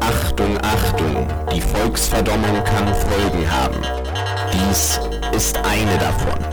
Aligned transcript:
Achtung, 0.00 0.58
Achtung, 0.62 1.28
die 1.52 1.60
Volksverdommung 1.60 2.64
kann 2.64 2.94
Folgen 2.94 3.50
haben. 3.50 3.82
Dies 4.50 4.98
ist 5.32 5.58
eine 5.58 5.98
davon. 5.98 6.43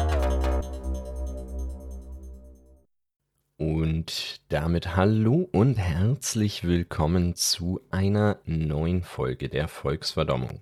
Damit 4.82 4.96
hallo 4.96 5.48
und 5.52 5.76
herzlich 5.76 6.64
willkommen 6.64 7.36
zu 7.36 7.82
einer 7.92 8.40
neuen 8.46 9.04
Folge 9.04 9.48
der 9.48 9.68
Volksverdommung. 9.68 10.62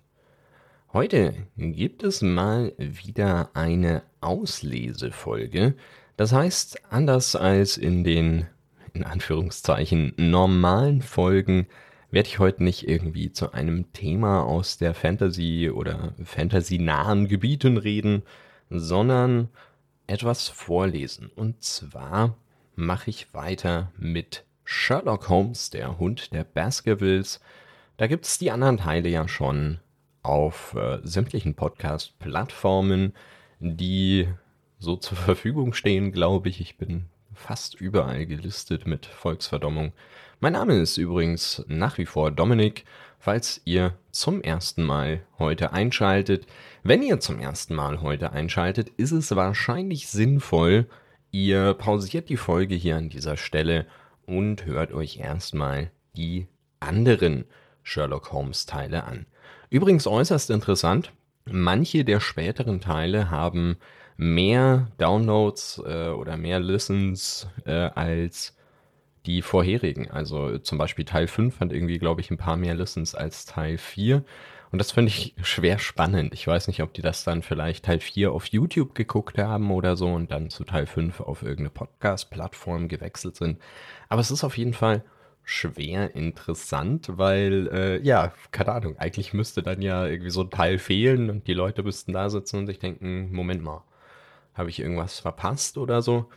Heute 0.91 1.33
gibt 1.55 2.03
es 2.03 2.21
mal 2.21 2.73
wieder 2.77 3.51
eine 3.53 4.03
Auslesefolge. 4.19 5.75
Das 6.17 6.33
heißt, 6.33 6.91
anders 6.91 7.37
als 7.37 7.77
in 7.77 8.03
den 8.03 8.47
in 8.93 9.05
Anführungszeichen 9.05 10.13
normalen 10.17 11.01
Folgen 11.01 11.67
werde 12.11 12.27
ich 12.27 12.39
heute 12.39 12.63
nicht 12.63 12.89
irgendwie 12.89 13.31
zu 13.31 13.53
einem 13.53 13.93
Thema 13.93 14.43
aus 14.43 14.77
der 14.77 14.95
Fantasy 14.95 15.69
oder 15.73 16.13
Fantasy-nahen 16.23 17.29
Gebieten 17.29 17.77
reden, 17.77 18.23
sondern 18.69 19.47
etwas 20.07 20.49
vorlesen. 20.49 21.31
Und 21.33 21.63
zwar 21.63 22.35
mache 22.79 23.09
ich 23.09 23.33
weiter 23.33 23.91
mit 23.97 24.45
Sherlock 24.63 25.29
Holmes, 25.29 25.69
der 25.69 25.99
Hund 25.99 26.33
der 26.33 26.45
Baskervilles. 26.45 27.41
Da 27.97 28.07
gibt 28.07 28.25
es 28.25 28.37
die 28.37 28.51
anderen 28.51 28.77
Teile 28.77 29.09
ja 29.09 29.27
schon 29.27 29.79
auf 30.23 30.73
äh, 30.75 30.99
sämtlichen 31.03 31.55
Podcast-Plattformen, 31.55 33.13
die 33.59 34.29
so 34.79 34.95
zur 34.95 35.17
Verfügung 35.17 35.73
stehen, 35.73 36.11
glaube 36.13 36.47
ich. 36.49 36.61
Ich 36.61 36.77
bin 36.77 37.05
fast 37.33 37.75
überall 37.75 38.25
gelistet 38.25 38.87
mit 38.87 39.05
Volksverdommung. 39.05 39.91
Mein 40.39 40.53
Name 40.53 40.75
ist 40.75 40.97
übrigens 40.97 41.65
nach 41.67 41.97
wie 41.97 42.05
vor 42.05 42.31
Dominik, 42.31 42.85
falls 43.19 43.61
ihr 43.65 43.93
zum 44.11 44.41
ersten 44.41 44.83
Mal 44.83 45.21
heute 45.37 45.73
einschaltet. 45.73 46.47
Wenn 46.83 47.03
ihr 47.03 47.19
zum 47.19 47.39
ersten 47.39 47.75
Mal 47.75 48.01
heute 48.01 48.31
einschaltet, 48.31 48.87
ist 48.95 49.11
es 49.11 49.35
wahrscheinlich 49.35 50.07
sinnvoll, 50.07 50.87
ihr 51.31 51.73
pausiert 51.73 52.29
die 52.29 52.37
Folge 52.37 52.75
hier 52.75 52.97
an 52.97 53.09
dieser 53.09 53.37
Stelle 53.37 53.85
und 54.25 54.65
hört 54.65 54.91
euch 54.91 55.17
erstmal 55.17 55.91
die 56.15 56.47
anderen 56.79 57.45
Sherlock 57.83 58.31
Holmes 58.31 58.65
Teile 58.65 59.03
an. 59.03 59.25
Übrigens 59.69 60.07
äußerst 60.07 60.49
interessant, 60.49 61.11
manche 61.45 62.03
der 62.03 62.19
späteren 62.19 62.81
Teile 62.81 63.29
haben 63.29 63.77
mehr 64.17 64.91
Downloads 64.97 65.81
äh, 65.85 66.09
oder 66.09 66.37
mehr 66.37 66.59
Listens 66.59 67.47
äh, 67.65 67.71
als 67.71 68.55
die 69.25 69.41
vorherigen. 69.41 70.09
Also 70.11 70.57
zum 70.57 70.77
Beispiel 70.77 71.05
Teil 71.05 71.27
5 71.27 71.59
hat 71.59 71.71
irgendwie, 71.71 71.99
glaube 71.99 72.21
ich, 72.21 72.31
ein 72.31 72.37
paar 72.37 72.57
mehr 72.57 72.75
Listens 72.75 73.15
als 73.15 73.45
Teil 73.45 73.77
4. 73.77 74.23
Und 74.71 74.77
das 74.79 74.91
finde 74.91 75.09
ich 75.09 75.33
schwer 75.41 75.79
spannend. 75.79 76.33
Ich 76.33 76.45
weiß 76.45 76.67
nicht, 76.67 76.83
ob 76.83 76.93
die 76.93 77.01
das 77.01 77.23
dann 77.23 77.41
vielleicht 77.41 77.85
Teil 77.85 77.99
4 77.99 78.31
auf 78.31 78.45
YouTube 78.47 78.93
geguckt 78.93 79.37
haben 79.37 79.71
oder 79.71 79.95
so 79.95 80.07
und 80.07 80.31
dann 80.31 80.49
zu 80.49 80.63
Teil 80.63 80.85
5 80.85 81.21
auf 81.21 81.41
irgendeine 81.41 81.71
Podcast-Plattform 81.71 82.87
gewechselt 82.87 83.35
sind. 83.35 83.59
Aber 84.09 84.21
es 84.21 84.29
ist 84.29 84.43
auf 84.43 84.57
jeden 84.57 84.73
Fall 84.73 85.03
schwer 85.43 86.15
interessant, 86.15 87.17
weil, 87.17 87.67
äh, 87.73 88.01
ja, 88.03 88.31
keine 88.51 88.73
Ahnung, 88.73 88.97
eigentlich 88.99 89.33
müsste 89.33 89.63
dann 89.63 89.81
ja 89.81 90.05
irgendwie 90.05 90.29
so 90.29 90.41
ein 90.41 90.51
Teil 90.51 90.77
fehlen 90.77 91.31
und 91.31 91.47
die 91.47 91.55
Leute 91.55 91.81
müssten 91.81 92.13
da 92.13 92.29
sitzen 92.29 92.57
und 92.57 92.67
sich 92.67 92.77
denken, 92.77 93.33
Moment 93.33 93.63
mal, 93.63 93.83
habe 94.53 94.69
ich 94.69 94.79
irgendwas 94.79 95.19
verpasst 95.19 95.79
oder 95.79 96.03
so? 96.03 96.29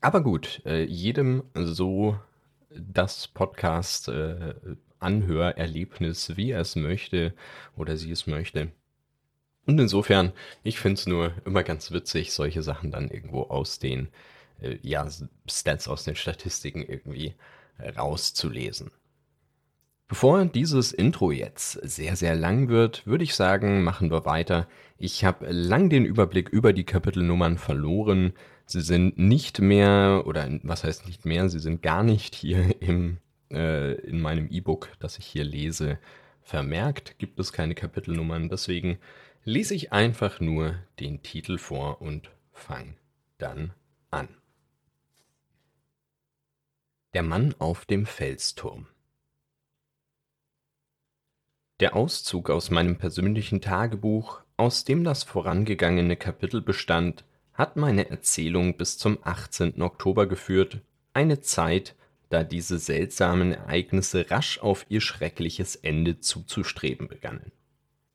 Aber 0.00 0.22
gut, 0.22 0.62
äh, 0.64 0.84
jedem 0.84 1.42
so 1.54 2.18
das 2.70 3.28
Podcast 3.28 4.08
äh, 4.08 4.54
Anhörerlebnis, 4.98 6.36
wie 6.36 6.50
er 6.50 6.60
es 6.60 6.76
möchte 6.76 7.34
oder 7.76 7.96
sie 7.96 8.10
es 8.10 8.26
möchte. 8.26 8.72
Und 9.66 9.80
insofern, 9.80 10.32
ich 10.62 10.78
finde 10.78 10.94
es 10.94 11.06
nur 11.06 11.32
immer 11.44 11.64
ganz 11.64 11.90
witzig, 11.90 12.32
solche 12.32 12.62
Sachen 12.62 12.90
dann 12.90 13.10
irgendwo 13.10 13.42
aus 13.42 13.78
den 13.78 14.08
äh, 14.60 14.78
ja, 14.82 15.08
Stats, 15.48 15.88
aus 15.88 16.04
den 16.04 16.16
Statistiken 16.16 16.82
irgendwie 16.82 17.34
rauszulesen. 17.96 18.90
Bevor 20.08 20.44
dieses 20.44 20.92
Intro 20.92 21.32
jetzt 21.32 21.72
sehr, 21.82 22.14
sehr 22.14 22.36
lang 22.36 22.68
wird, 22.68 23.04
würde 23.06 23.24
ich 23.24 23.34
sagen, 23.34 23.82
machen 23.82 24.10
wir 24.10 24.24
weiter. 24.24 24.68
Ich 24.98 25.24
habe 25.24 25.50
lang 25.50 25.90
den 25.90 26.04
Überblick 26.04 26.48
über 26.48 26.72
die 26.72 26.84
Kapitelnummern 26.84 27.58
verloren. 27.58 28.32
Sie 28.66 28.82
sind 28.82 29.18
nicht 29.18 29.60
mehr, 29.60 30.22
oder 30.24 30.48
was 30.62 30.84
heißt 30.84 31.06
nicht 31.06 31.26
mehr, 31.26 31.48
sie 31.48 31.58
sind 31.58 31.82
gar 31.82 32.04
nicht 32.04 32.36
hier 32.36 32.80
im, 32.80 33.18
äh, 33.50 33.94
in 34.00 34.20
meinem 34.20 34.48
E-Book, 34.50 34.92
das 34.98 35.18
ich 35.18 35.26
hier 35.26 35.44
lese, 35.44 35.98
vermerkt. 36.42 37.18
Gibt 37.18 37.38
es 37.40 37.52
keine 37.52 37.74
Kapitelnummern. 37.74 38.48
Deswegen 38.48 38.98
lese 39.44 39.74
ich 39.74 39.92
einfach 39.92 40.40
nur 40.40 40.76
den 41.00 41.22
Titel 41.22 41.58
vor 41.58 42.00
und 42.00 42.30
fange 42.52 42.94
dann 43.38 43.72
an. 44.10 44.28
Der 47.14 47.22
Mann 47.22 47.54
auf 47.58 47.84
dem 47.84 48.06
Felsturm. 48.06 48.88
Der 51.80 51.94
Auszug 51.94 52.48
aus 52.48 52.70
meinem 52.70 52.96
persönlichen 52.96 53.60
Tagebuch, 53.60 54.42
aus 54.56 54.84
dem 54.84 55.04
das 55.04 55.24
vorangegangene 55.24 56.16
Kapitel 56.16 56.62
bestand, 56.62 57.24
hat 57.52 57.76
meine 57.76 58.10
Erzählung 58.10 58.76
bis 58.76 58.98
zum 58.98 59.18
18. 59.22 59.80
Oktober 59.82 60.26
geführt, 60.26 60.80
eine 61.12 61.40
Zeit, 61.40 61.94
da 62.28 62.44
diese 62.44 62.78
seltsamen 62.78 63.52
Ereignisse 63.52 64.30
rasch 64.30 64.58
auf 64.58 64.86
ihr 64.88 65.00
schreckliches 65.00 65.76
Ende 65.76 66.20
zuzustreben 66.20 67.08
begannen. 67.08 67.52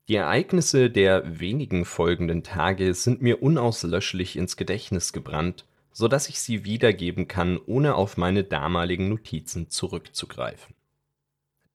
Die 0.08 0.16
Ereignisse 0.16 0.90
der 0.90 1.40
wenigen 1.40 1.86
folgenden 1.86 2.44
Tage 2.44 2.94
sind 2.94 3.22
mir 3.22 3.42
unauslöschlich 3.42 4.36
ins 4.36 4.58
Gedächtnis 4.58 5.14
gebrannt, 5.14 5.66
so 5.94 6.08
dass 6.08 6.30
ich 6.30 6.40
sie 6.40 6.66
wiedergeben 6.66 7.28
kann, 7.28 7.60
ohne 7.66 7.96
auf 7.96 8.18
meine 8.18 8.44
damaligen 8.44 9.10
Notizen 9.10 9.70
zurückzugreifen. 9.70 10.76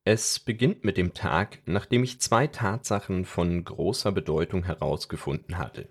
Es 0.04 0.38
beginnt 0.38 0.84
mit 0.84 0.96
dem 0.96 1.14
Tag, 1.14 1.58
nachdem 1.66 2.04
ich 2.04 2.20
zwei 2.20 2.46
Tatsachen 2.46 3.24
von 3.24 3.64
großer 3.64 4.12
Bedeutung 4.12 4.64
herausgefunden 4.64 5.58
hatte. 5.58 5.88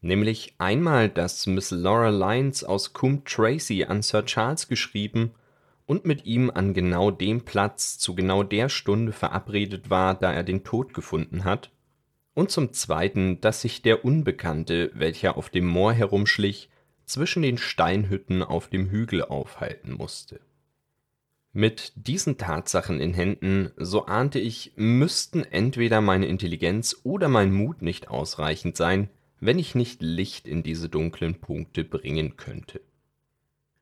Nämlich 0.00 0.54
einmal, 0.58 1.08
dass 1.08 1.46
Miss 1.46 1.70
Laura 1.70 2.10
Lyons 2.10 2.62
aus 2.62 2.92
Coombe 2.92 3.24
Tracy 3.24 3.84
an 3.84 4.02
Sir 4.02 4.24
Charles 4.24 4.68
geschrieben 4.68 5.32
und 5.88 6.04
mit 6.04 6.26
ihm 6.26 6.50
an 6.50 6.74
genau 6.74 7.10
dem 7.10 7.46
Platz 7.46 7.98
zu 7.98 8.14
genau 8.14 8.42
der 8.42 8.68
Stunde 8.68 9.10
verabredet 9.10 9.88
war, 9.88 10.14
da 10.14 10.30
er 10.30 10.44
den 10.44 10.62
Tod 10.62 10.92
gefunden 10.92 11.44
hat, 11.44 11.72
und 12.34 12.50
zum 12.50 12.72
zweiten, 12.74 13.40
dass 13.40 13.62
sich 13.62 13.80
der 13.80 14.04
Unbekannte, 14.04 14.92
welcher 14.94 15.38
auf 15.38 15.48
dem 15.48 15.66
Moor 15.66 15.94
herumschlich, 15.94 16.68
zwischen 17.06 17.42
den 17.42 17.56
Steinhütten 17.56 18.42
auf 18.42 18.68
dem 18.68 18.90
Hügel 18.90 19.22
aufhalten 19.22 19.94
musste. 19.94 20.40
Mit 21.54 21.94
diesen 21.96 22.36
Tatsachen 22.36 23.00
in 23.00 23.14
Händen, 23.14 23.70
so 23.78 24.04
ahnte 24.04 24.38
ich, 24.38 24.74
müssten 24.76 25.42
entweder 25.42 26.02
meine 26.02 26.26
Intelligenz 26.26 27.00
oder 27.02 27.28
mein 27.28 27.50
Mut 27.50 27.80
nicht 27.80 28.08
ausreichend 28.08 28.76
sein, 28.76 29.08
wenn 29.40 29.58
ich 29.58 29.74
nicht 29.74 30.02
Licht 30.02 30.46
in 30.46 30.62
diese 30.62 30.90
dunklen 30.90 31.40
Punkte 31.40 31.82
bringen 31.82 32.36
könnte. 32.36 32.82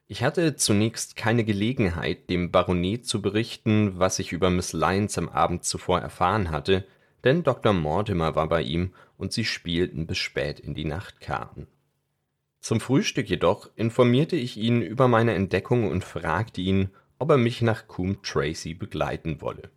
Ich 0.08 0.22
hatte 0.22 0.54
zunächst 0.54 1.16
keine 1.16 1.44
Gelegenheit, 1.44 2.30
dem 2.30 2.52
Baronet 2.52 3.06
zu 3.06 3.20
berichten, 3.20 3.98
was 3.98 4.20
ich 4.20 4.32
über 4.32 4.50
Miss 4.50 4.72
Lyons 4.72 5.18
am 5.18 5.28
Abend 5.28 5.64
zuvor 5.64 6.00
erfahren 6.00 6.50
hatte, 6.50 6.86
denn 7.24 7.42
Dr. 7.42 7.72
Mortimer 7.72 8.36
war 8.36 8.48
bei 8.48 8.62
ihm 8.62 8.92
und 9.16 9.32
sie 9.32 9.44
spielten 9.44 10.06
bis 10.06 10.18
spät 10.18 10.60
in 10.60 10.74
die 10.74 10.84
Nacht 10.84 11.20
Karten. 11.20 11.66
Zum 12.60 12.78
Frühstück 12.78 13.28
jedoch 13.28 13.70
informierte 13.74 14.36
ich 14.36 14.56
ihn 14.56 14.80
über 14.80 15.08
meine 15.08 15.34
Entdeckung 15.34 15.90
und 15.90 16.04
fragte 16.04 16.60
ihn, 16.60 16.90
ob 17.18 17.30
er 17.30 17.38
mich 17.38 17.62
nach 17.62 17.88
Coombe 17.88 18.20
Tracy 18.22 18.74
begleiten 18.74 19.40
wolle. 19.40 19.70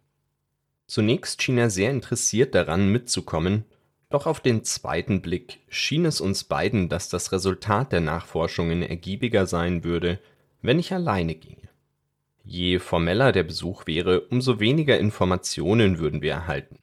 Zunächst 0.85 1.41
schien 1.41 1.57
er 1.57 1.69
sehr 1.69 1.89
interessiert 1.89 2.53
daran, 2.53 2.91
mitzukommen, 2.91 3.65
doch 4.09 4.25
auf 4.25 4.39
den 4.39 4.63
zweiten 4.63 5.21
Blick 5.21 5.59
schien 5.69 6.05
es 6.05 6.19
uns 6.19 6.43
beiden, 6.43 6.89
dass 6.89 7.09
das 7.09 7.31
Resultat 7.31 7.91
der 7.91 8.01
Nachforschungen 8.01 8.81
ergiebiger 8.81 9.45
sein 9.45 9.83
würde, 9.83 10.19
wenn 10.61 10.79
ich 10.79 10.93
alleine 10.93 11.35
ginge. 11.35 11.69
Je 12.43 12.79
formeller 12.79 13.31
der 13.31 13.43
Besuch 13.43 13.85
wäre, 13.85 14.21
umso 14.21 14.59
weniger 14.59 14.97
Informationen 14.97 15.99
würden 15.99 16.23
wir 16.23 16.31
erhalten. 16.31 16.79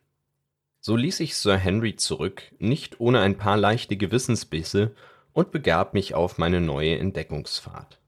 So 0.81 0.95
ließ 0.95 1.19
ich 1.21 1.35
Sir 1.35 1.57
Henry 1.57 1.97
zurück, 1.97 2.43
nicht 2.61 3.01
ohne 3.01 3.21
ein 3.21 3.37
paar 3.37 3.57
leichte 3.57 3.97
Gewissensbisse, 3.97 4.95
und 5.33 5.51
begab 5.51 5.93
mich 5.93 6.15
auf 6.15 6.39
meine 6.39 6.61
neue 6.63 6.97
Entdeckungsfahrt. 6.97 7.99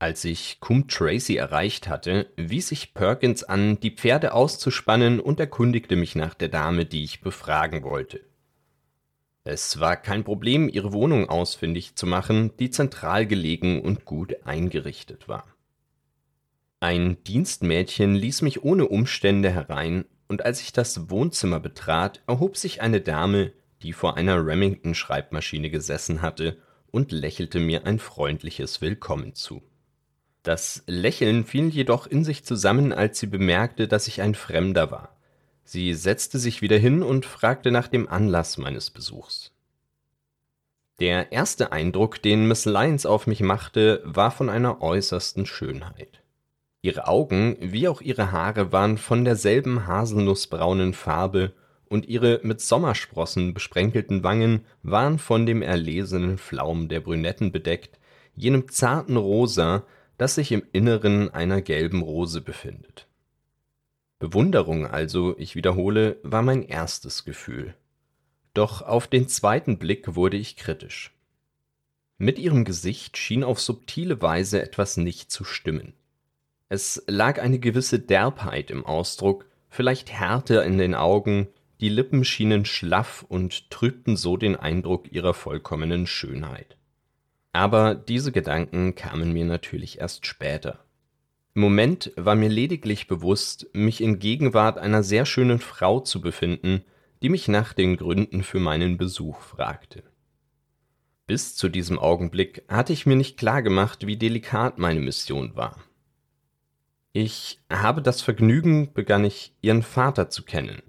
Als 0.00 0.24
ich 0.24 0.60
Cum 0.60 0.86
Tracy 0.86 1.36
erreicht 1.36 1.88
hatte, 1.88 2.30
wies 2.36 2.70
ich 2.70 2.94
Perkins 2.94 3.42
an, 3.42 3.80
die 3.80 3.90
Pferde 3.90 4.32
auszuspannen 4.32 5.18
und 5.18 5.40
erkundigte 5.40 5.96
mich 5.96 6.14
nach 6.14 6.34
der 6.34 6.48
Dame, 6.48 6.86
die 6.86 7.02
ich 7.02 7.20
befragen 7.20 7.82
wollte. 7.82 8.20
Es 9.42 9.80
war 9.80 9.96
kein 9.96 10.22
Problem, 10.22 10.68
ihre 10.68 10.92
Wohnung 10.92 11.28
ausfindig 11.28 11.96
zu 11.96 12.06
machen, 12.06 12.56
die 12.58 12.70
zentral 12.70 13.26
gelegen 13.26 13.82
und 13.82 14.04
gut 14.04 14.36
eingerichtet 14.44 15.26
war. 15.26 15.46
Ein 16.78 17.24
Dienstmädchen 17.24 18.14
ließ 18.14 18.42
mich 18.42 18.62
ohne 18.62 18.86
Umstände 18.86 19.50
herein, 19.50 20.04
und 20.28 20.44
als 20.44 20.60
ich 20.60 20.72
das 20.72 21.10
Wohnzimmer 21.10 21.58
betrat, 21.58 22.22
erhob 22.28 22.56
sich 22.56 22.82
eine 22.82 23.00
Dame, 23.00 23.52
die 23.82 23.92
vor 23.92 24.16
einer 24.16 24.46
Remington-Schreibmaschine 24.46 25.70
gesessen 25.70 26.22
hatte, 26.22 26.58
und 26.90 27.10
lächelte 27.10 27.58
mir 27.58 27.84
ein 27.84 27.98
freundliches 27.98 28.80
Willkommen 28.80 29.34
zu. 29.34 29.62
Das 30.48 30.82
Lächeln 30.86 31.44
fiel 31.44 31.68
jedoch 31.68 32.06
in 32.06 32.24
sich 32.24 32.42
zusammen, 32.42 32.94
als 32.94 33.18
sie 33.18 33.26
bemerkte, 33.26 33.86
dass 33.86 34.08
ich 34.08 34.22
ein 34.22 34.34
Fremder 34.34 34.90
war. 34.90 35.14
Sie 35.62 35.92
setzte 35.92 36.38
sich 36.38 36.62
wieder 36.62 36.78
hin 36.78 37.02
und 37.02 37.26
fragte 37.26 37.70
nach 37.70 37.86
dem 37.86 38.08
Anlass 38.08 38.56
meines 38.56 38.88
Besuchs. 38.88 39.52
Der 41.00 41.32
erste 41.32 41.70
Eindruck, 41.70 42.22
den 42.22 42.48
Miss 42.48 42.64
Lyons 42.64 43.04
auf 43.04 43.26
mich 43.26 43.42
machte, 43.42 44.00
war 44.06 44.30
von 44.30 44.48
einer 44.48 44.80
äußersten 44.80 45.44
Schönheit. 45.44 46.22
Ihre 46.80 47.08
Augen 47.08 47.58
wie 47.60 47.86
auch 47.86 48.00
ihre 48.00 48.32
Haare 48.32 48.72
waren 48.72 48.96
von 48.96 49.26
derselben 49.26 49.86
haselnußbraunen 49.86 50.94
Farbe, 50.94 51.52
und 51.90 52.08
ihre 52.08 52.40
mit 52.42 52.62
Sommersprossen 52.62 53.52
besprenkelten 53.52 54.24
Wangen 54.24 54.64
waren 54.82 55.18
von 55.18 55.44
dem 55.44 55.60
erlesenen 55.60 56.38
Flaum 56.38 56.88
der 56.88 57.00
Brünetten 57.00 57.52
bedeckt, 57.52 57.98
jenem 58.34 58.70
zarten 58.70 59.18
Rosa, 59.18 59.84
das 60.18 60.34
sich 60.34 60.52
im 60.52 60.62
Inneren 60.72 61.30
einer 61.32 61.62
gelben 61.62 62.02
Rose 62.02 62.40
befindet. 62.40 63.06
Bewunderung 64.18 64.86
also, 64.86 65.38
ich 65.38 65.54
wiederhole, 65.54 66.18
war 66.22 66.42
mein 66.42 66.64
erstes 66.64 67.24
Gefühl. 67.24 67.74
Doch 68.52 68.82
auf 68.82 69.06
den 69.06 69.28
zweiten 69.28 69.78
Blick 69.78 70.16
wurde 70.16 70.36
ich 70.36 70.56
kritisch. 70.56 71.14
Mit 72.18 72.40
ihrem 72.40 72.64
Gesicht 72.64 73.16
schien 73.16 73.44
auf 73.44 73.60
subtile 73.60 74.20
Weise 74.20 74.60
etwas 74.60 74.96
nicht 74.96 75.30
zu 75.30 75.44
stimmen. 75.44 75.94
Es 76.68 77.04
lag 77.06 77.40
eine 77.40 77.60
gewisse 77.60 78.00
Derbheit 78.00 78.72
im 78.72 78.84
Ausdruck, 78.84 79.46
vielleicht 79.68 80.10
Härte 80.10 80.56
in 80.62 80.78
den 80.78 80.96
Augen, 80.96 81.46
die 81.80 81.88
Lippen 81.88 82.24
schienen 82.24 82.64
schlaff 82.64 83.24
und 83.28 83.70
trübten 83.70 84.16
so 84.16 84.36
den 84.36 84.56
Eindruck 84.56 85.12
ihrer 85.12 85.32
vollkommenen 85.32 86.08
Schönheit. 86.08 86.77
Aber 87.58 87.96
diese 87.96 88.30
Gedanken 88.30 88.94
kamen 88.94 89.32
mir 89.32 89.44
natürlich 89.44 89.98
erst 89.98 90.26
später. 90.26 90.78
Im 91.56 91.62
Moment 91.62 92.12
war 92.14 92.36
mir 92.36 92.48
lediglich 92.48 93.08
bewusst, 93.08 93.66
mich 93.72 94.00
in 94.00 94.20
Gegenwart 94.20 94.78
einer 94.78 95.02
sehr 95.02 95.26
schönen 95.26 95.58
Frau 95.58 95.98
zu 95.98 96.20
befinden, 96.20 96.84
die 97.20 97.28
mich 97.28 97.48
nach 97.48 97.72
den 97.72 97.96
Gründen 97.96 98.44
für 98.44 98.60
meinen 98.60 98.96
Besuch 98.96 99.40
fragte. 99.40 100.04
Bis 101.26 101.56
zu 101.56 101.68
diesem 101.68 101.98
Augenblick 101.98 102.62
hatte 102.68 102.92
ich 102.92 103.06
mir 103.06 103.16
nicht 103.16 103.36
klar 103.36 103.60
gemacht, 103.60 104.06
wie 104.06 104.16
delikat 104.16 104.78
meine 104.78 105.00
Mission 105.00 105.56
war. 105.56 105.82
Ich 107.12 107.58
habe 107.68 108.02
das 108.02 108.22
Vergnügen, 108.22 108.92
begann 108.92 109.24
ich, 109.24 109.52
Ihren 109.62 109.82
Vater 109.82 110.30
zu 110.30 110.44
kennen. 110.44 110.80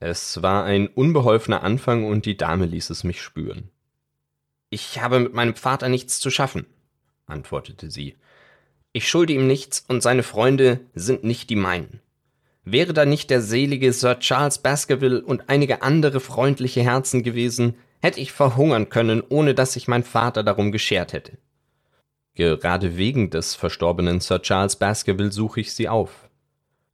Es 0.00 0.40
war 0.40 0.64
ein 0.64 0.86
unbeholfener 0.86 1.62
Anfang 1.62 2.06
und 2.06 2.24
die 2.24 2.38
Dame 2.38 2.64
ließ 2.64 2.88
es 2.88 3.04
mich 3.04 3.20
spüren. 3.20 3.70
Ich 4.70 5.00
habe 5.00 5.20
mit 5.20 5.34
meinem 5.34 5.54
Vater 5.54 5.88
nichts 5.88 6.20
zu 6.20 6.30
schaffen, 6.30 6.66
antwortete 7.26 7.90
sie. 7.90 8.16
Ich 8.92 9.08
schulde 9.08 9.32
ihm 9.32 9.46
nichts 9.46 9.84
und 9.88 10.02
seine 10.02 10.22
Freunde 10.22 10.80
sind 10.94 11.24
nicht 11.24 11.50
die 11.50 11.56
meinen. 11.56 12.00
Wäre 12.64 12.92
da 12.92 13.06
nicht 13.06 13.30
der 13.30 13.40
selige 13.40 13.92
Sir 13.92 14.18
Charles 14.18 14.58
Baskerville 14.58 15.22
und 15.22 15.48
einige 15.48 15.82
andere 15.82 16.20
freundliche 16.20 16.82
Herzen 16.82 17.22
gewesen, 17.22 17.74
hätte 18.00 18.20
ich 18.20 18.32
verhungern 18.32 18.90
können, 18.90 19.22
ohne 19.26 19.54
dass 19.54 19.72
sich 19.72 19.88
mein 19.88 20.04
Vater 20.04 20.42
darum 20.42 20.70
geschert 20.70 21.12
hätte. 21.12 21.38
Gerade 22.34 22.96
wegen 22.96 23.30
des 23.30 23.54
verstorbenen 23.54 24.20
Sir 24.20 24.42
Charles 24.42 24.76
Baskerville 24.76 25.32
suche 25.32 25.60
ich 25.60 25.72
sie 25.72 25.88
auf. 25.88 26.28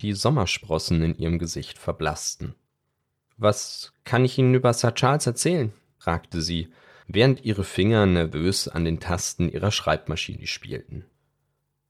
Die 0.01 0.13
Sommersprossen 0.13 1.03
in 1.03 1.19
ihrem 1.19 1.39
Gesicht 1.39 1.79
verblassten. 1.79 2.55
Was 3.37 3.93
kann 4.05 4.25
ich 4.25 4.39
Ihnen 4.39 4.55
über 4.55 4.73
Sir 4.73 4.95
Charles 4.95 5.27
erzählen? 5.27 5.73
fragte 5.99 6.41
sie, 6.41 6.69
während 7.07 7.45
ihre 7.45 7.65
Finger 7.65 8.07
nervös 8.07 8.69
an 8.69 8.85
den 8.85 9.01
Tasten 9.01 9.49
ihrer 9.49 9.71
Schreibmaschine 9.71 10.47
spielten. 10.47 11.05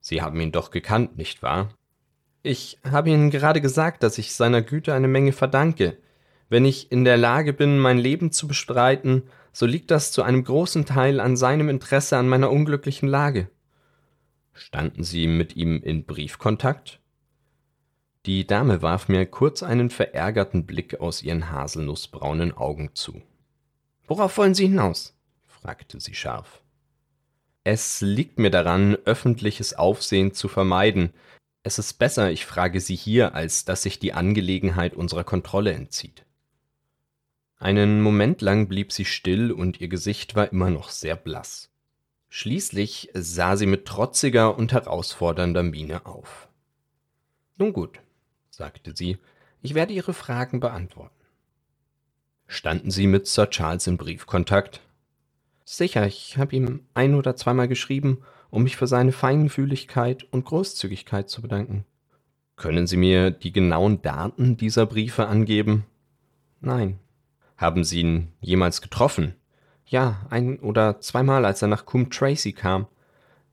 Sie 0.00 0.20
haben 0.20 0.40
ihn 0.40 0.52
doch 0.52 0.70
gekannt, 0.70 1.16
nicht 1.16 1.42
wahr? 1.42 1.74
Ich 2.42 2.78
habe 2.84 3.08
Ihnen 3.08 3.30
gerade 3.30 3.62
gesagt, 3.62 4.02
dass 4.02 4.18
ich 4.18 4.34
seiner 4.34 4.60
Güte 4.60 4.92
eine 4.92 5.08
Menge 5.08 5.32
verdanke. 5.32 5.96
Wenn 6.50 6.66
ich 6.66 6.92
in 6.92 7.04
der 7.04 7.16
Lage 7.16 7.54
bin, 7.54 7.78
mein 7.78 7.96
Leben 7.96 8.32
zu 8.32 8.46
bestreiten, 8.46 9.22
so 9.52 9.64
liegt 9.64 9.90
das 9.90 10.12
zu 10.12 10.22
einem 10.22 10.44
großen 10.44 10.84
Teil 10.84 11.20
an 11.20 11.38
seinem 11.38 11.70
Interesse 11.70 12.18
an 12.18 12.28
meiner 12.28 12.50
unglücklichen 12.50 13.08
Lage. 13.08 13.48
Standen 14.52 15.04
Sie 15.04 15.26
mit 15.26 15.56
ihm 15.56 15.82
in 15.82 16.04
Briefkontakt? 16.04 17.00
Die 18.26 18.46
Dame 18.46 18.82
warf 18.82 19.08
mir 19.08 19.24
kurz 19.26 19.62
einen 19.62 19.88
verärgerten 19.88 20.66
Blick 20.66 21.00
aus 21.00 21.22
ihren 21.22 21.50
haselnußbraunen 21.50 22.52
Augen 22.52 22.90
zu. 22.94 23.22
Worauf 24.06 24.36
wollen 24.36 24.54
Sie 24.54 24.66
hinaus? 24.66 25.14
fragte 25.46 26.00
sie 26.00 26.14
scharf. 26.14 26.62
Es 27.62 28.02
liegt 28.02 28.38
mir 28.38 28.50
daran, 28.50 28.96
öffentliches 29.06 29.72
Aufsehen 29.72 30.34
zu 30.34 30.48
vermeiden. 30.48 31.14
Es 31.62 31.78
ist 31.78 31.94
besser, 31.94 32.30
ich 32.30 32.44
frage 32.44 32.80
Sie 32.80 32.94
hier, 32.94 33.34
als 33.34 33.64
dass 33.64 33.82
sich 33.82 33.98
die 33.98 34.12
Angelegenheit 34.12 34.94
unserer 34.94 35.24
Kontrolle 35.24 35.72
entzieht. 35.72 36.26
Einen 37.56 38.02
Moment 38.02 38.42
lang 38.42 38.68
blieb 38.68 38.92
sie 38.92 39.06
still 39.06 39.50
und 39.50 39.80
ihr 39.80 39.88
Gesicht 39.88 40.34
war 40.34 40.52
immer 40.52 40.68
noch 40.68 40.90
sehr 40.90 41.16
blass. 41.16 41.70
Schließlich 42.28 43.08
sah 43.14 43.56
sie 43.56 43.64
mit 43.64 43.86
trotziger 43.86 44.58
und 44.58 44.72
herausfordernder 44.72 45.62
Miene 45.62 46.04
auf. 46.04 46.48
Nun 47.56 47.72
gut, 47.72 48.00
sagte 48.50 48.94
sie, 48.94 49.16
ich 49.62 49.74
werde 49.74 49.94
Ihre 49.94 50.12
Fragen 50.12 50.60
beantworten. 50.60 51.13
Standen 52.46 52.90
Sie 52.90 53.06
mit 53.06 53.26
Sir 53.26 53.50
Charles 53.50 53.86
in 53.86 53.96
Briefkontakt? 53.96 54.80
Sicher, 55.64 56.06
ich 56.06 56.36
habe 56.36 56.54
ihm 56.54 56.80
ein 56.94 57.14
oder 57.14 57.36
zweimal 57.36 57.68
geschrieben, 57.68 58.18
um 58.50 58.62
mich 58.62 58.76
für 58.76 58.86
seine 58.86 59.12
Feinfühligkeit 59.12 60.24
und 60.30 60.44
Großzügigkeit 60.44 61.28
zu 61.28 61.42
bedanken. 61.42 61.84
Können 62.56 62.86
Sie 62.86 62.96
mir 62.96 63.30
die 63.30 63.52
genauen 63.52 64.02
Daten 64.02 64.56
dieser 64.56 64.86
Briefe 64.86 65.26
angeben? 65.26 65.84
Nein. 66.60 67.00
Haben 67.56 67.82
Sie 67.82 68.00
ihn 68.00 68.32
jemals 68.40 68.80
getroffen? 68.80 69.34
Ja, 69.86 70.26
ein 70.30 70.58
oder 70.60 71.00
zweimal, 71.00 71.44
als 71.44 71.62
er 71.62 71.68
nach 71.68 71.86
Coombe 71.86 72.10
Tracy 72.10 72.52
kam. 72.52 72.86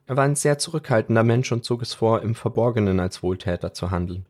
Er 0.05 0.17
war 0.17 0.25
ein 0.25 0.35
sehr 0.35 0.57
zurückhaltender 0.57 1.23
Mensch 1.23 1.51
und 1.51 1.63
zog 1.63 1.81
es 1.81 1.93
vor, 1.93 2.21
im 2.21 2.35
Verborgenen 2.35 2.99
als 2.99 3.23
Wohltäter 3.23 3.73
zu 3.73 3.91
handeln. 3.91 4.25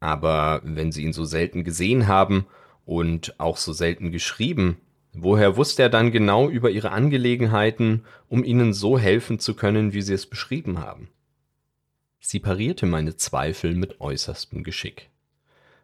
Aber 0.00 0.60
wenn 0.64 0.92
Sie 0.92 1.02
ihn 1.02 1.12
so 1.12 1.24
selten 1.24 1.64
gesehen 1.64 2.06
haben 2.06 2.46
und 2.84 3.38
auch 3.38 3.56
so 3.56 3.72
selten 3.72 4.12
geschrieben. 4.12 4.78
Woher 5.14 5.56
wusste 5.56 5.82
er 5.82 5.90
dann 5.90 6.10
genau 6.10 6.48
über 6.48 6.70
ihre 6.70 6.90
Angelegenheiten, 6.90 8.04
um 8.28 8.44
ihnen 8.44 8.72
so 8.72 8.98
helfen 8.98 9.38
zu 9.38 9.54
können, 9.54 9.92
wie 9.92 10.02
sie 10.02 10.14
es 10.14 10.26
beschrieben 10.26 10.80
haben? 10.80 11.08
Sie 12.20 12.38
parierte 12.38 12.86
meine 12.86 13.16
Zweifel 13.16 13.74
mit 13.74 14.00
äußerstem 14.00 14.62
Geschick. 14.62 15.10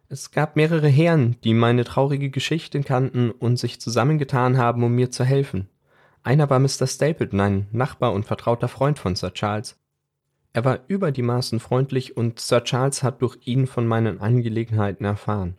Es 0.07 0.31
gab 0.31 0.55
mehrere 0.55 0.87
Herren, 0.87 1.35
die 1.43 1.53
meine 1.53 1.83
traurige 1.83 2.31
Geschichte 2.31 2.81
kannten 2.81 3.29
und 3.29 3.57
sich 3.57 3.79
zusammengetan 3.79 4.57
haben, 4.57 4.83
um 4.83 4.95
mir 4.95 5.11
zu 5.11 5.23
helfen. 5.23 5.69
Einer 6.23 6.49
war 6.49 6.59
Mr. 6.59 6.87
Stapleton, 6.87 7.39
ein 7.39 7.67
Nachbar 7.71 8.13
und 8.13 8.25
vertrauter 8.25 8.67
Freund 8.67 8.97
von 8.97 9.15
Sir 9.15 9.33
Charles. 9.33 9.77
Er 10.51 10.65
war 10.65 10.79
über 10.87 11.11
die 11.11 11.21
Maßen 11.21 11.59
freundlich 11.59 12.17
und 12.17 12.39
Sir 12.39 12.63
Charles 12.63 13.03
hat 13.03 13.21
durch 13.21 13.37
ihn 13.45 13.67
von 13.67 13.85
meinen 13.85 14.19
Angelegenheiten 14.19 15.05
erfahren. 15.05 15.55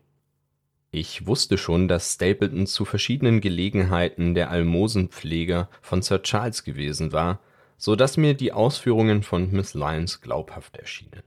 Ich 0.93 1.27
wusste 1.27 1.57
schon, 1.57 1.87
dass 1.87 2.15
Stapleton 2.15 2.67
zu 2.67 2.85
verschiedenen 2.85 3.41
Gelegenheiten 3.41 4.35
der 4.35 4.51
Almosenpfleger 4.51 5.69
von 5.81 6.03
Sir 6.03 6.23
Charles 6.23 6.65
gewesen 6.65 7.13
war, 7.13 7.39
so 7.77 7.95
dass 7.95 8.17
mir 8.17 8.35
die 8.35 8.53
Ausführungen 8.53 9.23
von 9.23 9.53
Miss 9.53 9.75
Lyons 9.75 10.21
glaubhaft 10.21 10.77
erschienen. 10.77 11.23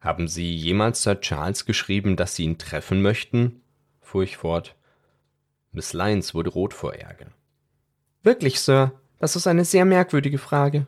Haben 0.00 0.28
Sie 0.28 0.54
jemals 0.54 1.02
Sir 1.02 1.20
Charles 1.20 1.64
geschrieben, 1.64 2.16
dass 2.16 2.36
Sie 2.36 2.44
ihn 2.44 2.58
treffen 2.58 3.00
möchten? 3.00 3.62
fuhr 4.02 4.22
ich 4.22 4.36
fort. 4.36 4.76
Miss 5.72 5.94
Lyons 5.94 6.34
wurde 6.34 6.50
rot 6.50 6.74
vor 6.74 6.94
Ärger. 6.94 7.28
Wirklich, 8.22 8.60
Sir, 8.60 8.92
das 9.18 9.34
ist 9.34 9.46
eine 9.46 9.64
sehr 9.64 9.86
merkwürdige 9.86 10.38
Frage. 10.38 10.86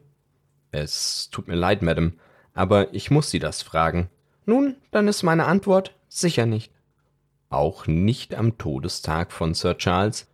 Es 0.70 1.30
tut 1.30 1.48
mir 1.48 1.54
leid, 1.54 1.80
Madame, 1.80 2.12
aber 2.52 2.92
ich 2.92 3.10
muss 3.10 3.30
Sie 3.30 3.38
das 3.38 3.62
fragen. 3.62 4.10
Nun, 4.44 4.76
dann 4.90 5.08
ist 5.08 5.22
meine 5.22 5.46
Antwort 5.46 5.94
sicher 6.08 6.44
nicht 6.44 6.72
auch 7.52 7.86
nicht 7.86 8.34
am 8.34 8.58
Todestag 8.58 9.32
von 9.32 9.54
Sir 9.54 9.76
Charles. 9.78 10.28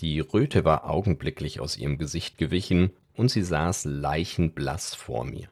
Die 0.00 0.20
Röte 0.20 0.64
war 0.64 0.88
augenblicklich 0.88 1.60
aus 1.60 1.76
ihrem 1.76 1.98
Gesicht 1.98 2.38
gewichen, 2.38 2.90
und 3.14 3.30
sie 3.30 3.42
saß 3.42 3.84
leichenblass 3.84 4.94
vor 4.94 5.24
mir. 5.24 5.48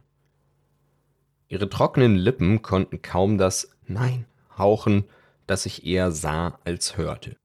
Ihre 1.49 1.69
trockenen 1.69 2.17
Lippen 2.17 2.63
konnten 2.63 3.03
kaum 3.03 3.37
das 3.37 3.77
Nein 3.87 4.25
hauchen, 4.57 5.05
das 5.47 5.67
ich 5.67 5.85
eher 5.85 6.13
sah 6.13 6.59
als 6.65 6.97
hörte. 6.97 7.37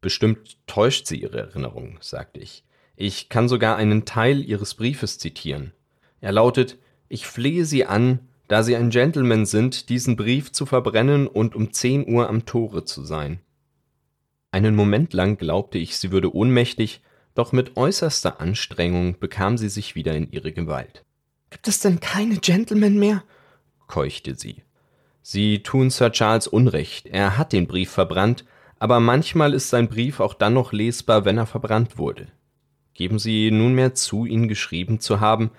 Bestimmt 0.00 0.58
täuscht 0.66 1.06
sie 1.06 1.20
ihre 1.20 1.38
Erinnerung, 1.38 1.98
sagte 2.00 2.40
ich. 2.40 2.64
Ich 2.96 3.28
kann 3.28 3.48
sogar 3.48 3.76
einen 3.76 4.04
Teil 4.04 4.44
ihres 4.44 4.74
Briefes 4.74 5.18
zitieren. 5.18 5.72
Er 6.20 6.32
lautet 6.32 6.78
Ich 7.08 7.26
flehe 7.26 7.64
Sie 7.64 7.84
an, 7.84 8.28
da 8.48 8.62
Sie 8.62 8.76
ein 8.76 8.90
Gentleman 8.90 9.46
sind, 9.46 9.88
diesen 9.88 10.16
Brief 10.16 10.52
zu 10.52 10.66
verbrennen 10.66 11.26
und 11.26 11.54
um 11.54 11.72
zehn 11.72 12.06
Uhr 12.06 12.28
am 12.28 12.44
Tore 12.44 12.84
zu 12.84 13.04
sein. 13.04 13.40
Einen 14.50 14.76
Moment 14.76 15.12
lang 15.12 15.36
glaubte 15.36 15.78
ich, 15.78 15.96
sie 15.96 16.12
würde 16.12 16.34
ohnmächtig, 16.34 17.00
doch 17.34 17.52
mit 17.52 17.76
äußerster 17.76 18.40
Anstrengung 18.40 19.18
bekam 19.18 19.58
sie 19.58 19.68
sich 19.68 19.94
wieder 19.94 20.14
in 20.14 20.30
ihre 20.30 20.52
Gewalt. 20.52 21.04
Gibt 21.50 21.66
es 21.68 21.80
denn 21.80 22.00
keine 22.00 22.36
Gentlemen 22.36 22.98
mehr? 22.98 23.24
keuchte 23.86 24.34
sie. 24.34 24.62
Sie 25.22 25.62
tun 25.62 25.90
Sir 25.90 26.12
Charles 26.12 26.46
Unrecht, 26.46 27.06
er 27.06 27.38
hat 27.38 27.52
den 27.52 27.66
Brief 27.66 27.90
verbrannt, 27.90 28.44
aber 28.78 29.00
manchmal 29.00 29.54
ist 29.54 29.70
sein 29.70 29.88
Brief 29.88 30.20
auch 30.20 30.34
dann 30.34 30.54
noch 30.54 30.72
lesbar, 30.72 31.24
wenn 31.24 31.38
er 31.38 31.46
verbrannt 31.46 31.96
wurde. 31.96 32.28
Geben 32.92 33.18
Sie 33.18 33.50
nunmehr 33.50 33.94
zu, 33.94 34.24
ihn 34.26 34.46
geschrieben 34.46 35.00
zu 35.00 35.20
haben? 35.20 35.50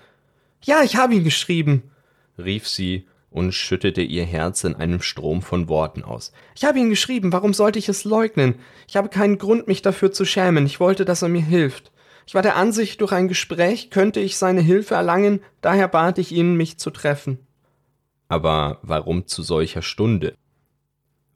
Ja, 0.62 0.82
ich 0.82 0.96
habe 0.96 1.14
ihn 1.14 1.24
geschrieben, 1.24 1.90
rief 2.38 2.68
sie 2.68 3.06
und 3.30 3.52
schüttete 3.52 4.00
ihr 4.00 4.24
Herz 4.24 4.64
in 4.64 4.76
einem 4.76 5.02
Strom 5.02 5.42
von 5.42 5.68
Worten 5.68 6.02
aus. 6.02 6.32
Ich 6.54 6.64
habe 6.64 6.78
ihn 6.78 6.90
geschrieben, 6.90 7.32
warum 7.32 7.52
sollte 7.52 7.78
ich 7.78 7.88
es 7.88 8.04
leugnen? 8.04 8.54
Ich 8.88 8.96
habe 8.96 9.08
keinen 9.08 9.38
Grund, 9.38 9.68
mich 9.68 9.82
dafür 9.82 10.12
zu 10.12 10.24
schämen, 10.24 10.66
ich 10.66 10.80
wollte, 10.80 11.04
dass 11.04 11.22
er 11.22 11.28
mir 11.28 11.42
hilft. 11.42 11.92
Ich 12.26 12.34
war 12.34 12.42
der 12.42 12.56
Ansicht, 12.56 13.00
durch 13.00 13.12
ein 13.12 13.28
Gespräch 13.28 13.90
könnte 13.90 14.20
ich 14.20 14.36
seine 14.36 14.60
Hilfe 14.60 14.94
erlangen, 14.94 15.40
daher 15.60 15.86
bat 15.86 16.18
ich 16.18 16.32
ihn, 16.32 16.56
mich 16.56 16.78
zu 16.78 16.90
treffen. 16.90 17.38
Aber 18.28 18.78
warum 18.82 19.26
zu 19.26 19.42
solcher 19.42 19.82
Stunde? 19.82 20.34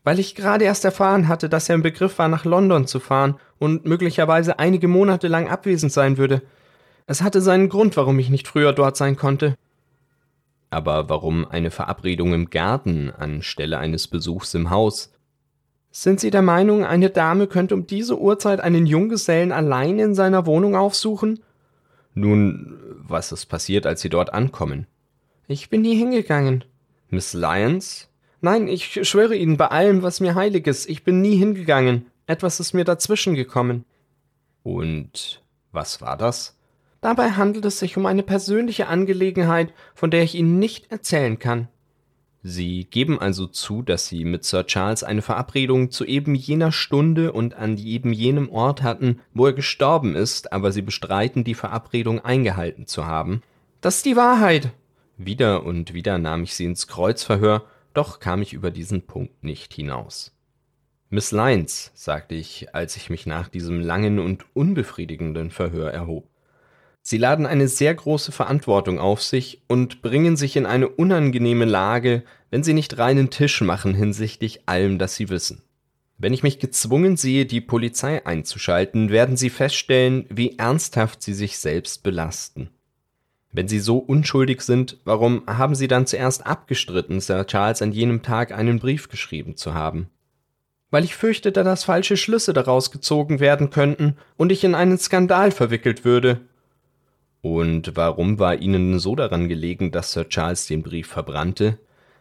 Weil 0.02 0.18
ich 0.18 0.34
gerade 0.34 0.64
erst 0.64 0.84
erfahren 0.84 1.28
hatte, 1.28 1.48
dass 1.48 1.68
er 1.68 1.76
im 1.76 1.82
Begriff 1.82 2.18
war, 2.18 2.28
nach 2.28 2.44
London 2.44 2.86
zu 2.86 2.98
fahren 2.98 3.36
und 3.58 3.84
möglicherweise 3.84 4.58
einige 4.58 4.88
Monate 4.88 5.28
lang 5.28 5.48
abwesend 5.48 5.92
sein 5.92 6.16
würde. 6.16 6.42
Es 7.06 7.22
hatte 7.22 7.40
seinen 7.40 7.68
Grund, 7.68 7.96
warum 7.96 8.18
ich 8.18 8.30
nicht 8.30 8.48
früher 8.48 8.72
dort 8.72 8.96
sein 8.96 9.16
konnte. 9.16 9.56
Aber 10.70 11.08
warum 11.08 11.44
eine 11.44 11.70
Verabredung 11.70 12.32
im 12.32 12.48
Garten 12.48 13.10
anstelle 13.10 13.78
eines 13.78 14.06
Besuchs 14.06 14.54
im 14.54 14.70
Haus? 14.70 15.12
Sind 15.90 16.20
Sie 16.20 16.30
der 16.30 16.42
Meinung, 16.42 16.84
eine 16.84 17.10
Dame 17.10 17.48
könnte 17.48 17.74
um 17.74 17.86
diese 17.86 18.18
Uhrzeit 18.18 18.60
einen 18.60 18.86
Junggesellen 18.86 19.50
allein 19.50 19.98
in 19.98 20.14
seiner 20.14 20.46
Wohnung 20.46 20.76
aufsuchen? 20.76 21.40
Nun, 22.14 22.78
was 22.94 23.32
ist 23.32 23.46
passiert, 23.46 23.86
als 23.86 24.00
Sie 24.00 24.08
dort 24.08 24.32
ankommen? 24.32 24.86
Ich 25.48 25.68
bin 25.68 25.82
nie 25.82 25.96
hingegangen. 25.96 26.64
Miss 27.08 27.34
Lyons? 27.34 28.08
Nein, 28.40 28.68
ich 28.68 29.00
schwöre 29.08 29.34
Ihnen 29.34 29.56
bei 29.56 29.66
allem, 29.66 30.02
was 30.02 30.20
mir 30.20 30.36
heilig 30.36 30.68
ist, 30.68 30.88
ich 30.88 31.02
bin 31.02 31.20
nie 31.20 31.36
hingegangen. 31.36 32.06
Etwas 32.26 32.60
ist 32.60 32.72
mir 32.72 32.84
dazwischen 32.84 33.34
gekommen. 33.34 33.84
Und 34.62 35.42
was 35.72 36.00
war 36.00 36.16
das? 36.16 36.56
Dabei 37.00 37.30
handelt 37.32 37.64
es 37.64 37.78
sich 37.78 37.96
um 37.96 38.04
eine 38.06 38.22
persönliche 38.22 38.86
Angelegenheit, 38.86 39.72
von 39.94 40.10
der 40.10 40.22
ich 40.22 40.34
Ihnen 40.34 40.58
nicht 40.58 40.90
erzählen 40.90 41.38
kann. 41.38 41.68
Sie 42.42 42.84
geben 42.84 43.20
also 43.20 43.46
zu, 43.46 43.82
dass 43.82 44.08
Sie 44.08 44.24
mit 44.24 44.44
Sir 44.44 44.66
Charles 44.66 45.02
eine 45.02 45.20
Verabredung 45.20 45.90
zu 45.90 46.06
eben 46.06 46.34
jener 46.34 46.72
Stunde 46.72 47.32
und 47.32 47.54
an 47.54 47.76
eben 47.76 48.12
jenem 48.12 48.50
Ort 48.50 48.82
hatten, 48.82 49.20
wo 49.34 49.46
er 49.46 49.52
gestorben 49.52 50.16
ist, 50.16 50.52
aber 50.52 50.72
Sie 50.72 50.82
bestreiten, 50.82 51.44
die 51.44 51.54
Verabredung 51.54 52.20
eingehalten 52.20 52.86
zu 52.86 53.06
haben. 53.06 53.42
Das 53.82 53.96
ist 53.96 54.06
die 54.06 54.16
Wahrheit. 54.16 54.70
Wieder 55.18 55.64
und 55.64 55.92
wieder 55.92 56.16
nahm 56.16 56.42
ich 56.42 56.54
Sie 56.54 56.64
ins 56.64 56.86
Kreuzverhör, 56.86 57.66
doch 57.92 58.20
kam 58.20 58.40
ich 58.40 58.54
über 58.54 58.70
diesen 58.70 59.02
Punkt 59.02 59.44
nicht 59.44 59.74
hinaus. 59.74 60.34
Miss 61.10 61.32
Lyons, 61.32 61.90
sagte 61.94 62.36
ich, 62.36 62.74
als 62.74 62.96
ich 62.96 63.10
mich 63.10 63.26
nach 63.26 63.48
diesem 63.48 63.80
langen 63.80 64.18
und 64.18 64.46
unbefriedigenden 64.54 65.50
Verhör 65.50 65.90
erhob. 65.90 66.29
Sie 67.10 67.18
laden 67.18 67.44
eine 67.44 67.66
sehr 67.66 67.92
große 67.92 68.30
Verantwortung 68.30 69.00
auf 69.00 69.20
sich 69.20 69.62
und 69.66 70.00
bringen 70.00 70.36
sich 70.36 70.54
in 70.54 70.64
eine 70.64 70.88
unangenehme 70.88 71.64
Lage, 71.64 72.22
wenn 72.50 72.62
sie 72.62 72.72
nicht 72.72 72.98
reinen 72.98 73.30
Tisch 73.30 73.62
machen 73.62 73.96
hinsichtlich 73.96 74.68
allem, 74.68 74.96
das 74.96 75.16
sie 75.16 75.28
wissen. 75.28 75.62
Wenn 76.18 76.32
ich 76.32 76.44
mich 76.44 76.60
gezwungen 76.60 77.16
sehe, 77.16 77.46
die 77.46 77.60
Polizei 77.60 78.24
einzuschalten, 78.24 79.10
werden 79.10 79.36
Sie 79.36 79.50
feststellen, 79.50 80.24
wie 80.28 80.56
ernsthaft 80.56 81.20
Sie 81.20 81.34
sich 81.34 81.58
selbst 81.58 82.04
belasten. 82.04 82.70
Wenn 83.50 83.66
Sie 83.66 83.80
so 83.80 83.98
unschuldig 83.98 84.60
sind, 84.60 84.98
warum 85.04 85.42
haben 85.48 85.74
Sie 85.74 85.88
dann 85.88 86.06
zuerst 86.06 86.46
abgestritten, 86.46 87.20
Sir 87.20 87.44
Charles 87.44 87.82
an 87.82 87.90
jenem 87.90 88.22
Tag 88.22 88.52
einen 88.52 88.78
Brief 88.78 89.08
geschrieben 89.08 89.56
zu 89.56 89.74
haben? 89.74 90.10
Weil 90.92 91.02
ich 91.02 91.16
fürchtete, 91.16 91.64
dass 91.64 91.82
falsche 91.82 92.16
Schlüsse 92.16 92.52
daraus 92.52 92.92
gezogen 92.92 93.40
werden 93.40 93.70
könnten 93.70 94.16
und 94.36 94.52
ich 94.52 94.62
in 94.62 94.76
einen 94.76 94.98
Skandal 94.98 95.50
verwickelt 95.50 96.04
würde, 96.04 96.42
und 97.42 97.96
warum 97.96 98.38
war 98.38 98.56
Ihnen 98.56 98.98
so 98.98 99.16
daran 99.16 99.48
gelegen, 99.48 99.92
dass 99.92 100.12
Sir 100.12 100.28
Charles 100.28 100.66
den 100.66 100.82
Brief 100.82 101.06
verbrannte? 101.06 101.78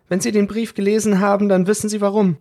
Wenn 0.08 0.22
Sie 0.22 0.32
den 0.32 0.48
Brief 0.48 0.74
gelesen 0.74 1.20
haben, 1.20 1.50
dann 1.50 1.68
wissen 1.68 1.90
Sie 1.90 2.02
warum. 2.02 2.38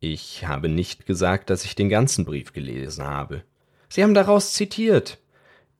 Ich 0.00 0.46
habe 0.46 0.68
nicht 0.68 1.06
gesagt, 1.06 1.50
dass 1.50 1.64
ich 1.64 1.74
den 1.74 1.88
ganzen 1.88 2.24
Brief 2.24 2.52
gelesen 2.52 3.04
habe. 3.04 3.42
Sie 3.88 4.02
haben 4.02 4.14
daraus 4.14 4.52
zitiert. 4.52 5.18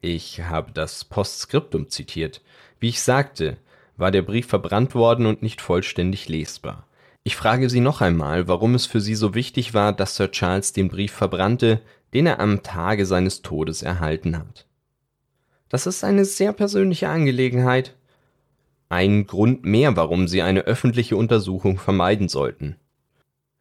Ich 0.01 0.43
habe 0.43 0.73
das 0.73 1.05
Postskriptum 1.05 1.89
zitiert. 1.89 2.43
Wie 2.81 2.89
ich 2.89 3.03
sagte, 3.03 3.57
war 3.97 4.11
der 4.11 4.23
Brief 4.23 4.47
verbrannt 4.47 4.95
worden 4.95 5.27
und 5.27 5.43
nicht 5.43 5.61
vollständig 5.61 6.29
lesbar. 6.29 6.87
Ich 7.25 7.37
frage 7.37 7.71
Sie 7.71 7.81
noch 7.81 8.01
einmal, 8.01 8.49
warum 8.49 8.75
es 8.75 8.87
für 8.87 9.01
Sie 9.01 9.15
so 9.15 9.35
wichtig 9.35 9.75
war, 9.75 9.93
dass 9.93 10.17
Sir 10.17 10.31
Charles 10.33 10.73
den 10.73 10.89
Brief 10.89 11.13
verbrannte, 11.13 11.81
den 12.13 12.27
er 12.27 12.41
am 12.41 12.63
Tage 12.63 13.07
seines 13.07 13.43
Todes 13.43 13.83
erhalten 13.83 14.37
hat. 14.37 14.67
Das 15.73 15.87
ist 15.87 16.05
eine 16.05 16.27
sehr 16.27 16.53
persönliche 16.53 17.09
Angelegenheit. 17.09 17.97
Ein 18.91 19.27
Grund 19.27 19.65
mehr, 19.65 19.97
warum 19.97 20.29
Sie 20.29 20.43
eine 20.43 20.61
öffentliche 20.67 21.17
Untersuchung 21.17 21.79
vermeiden 21.79 22.29
sollten. 22.29 22.77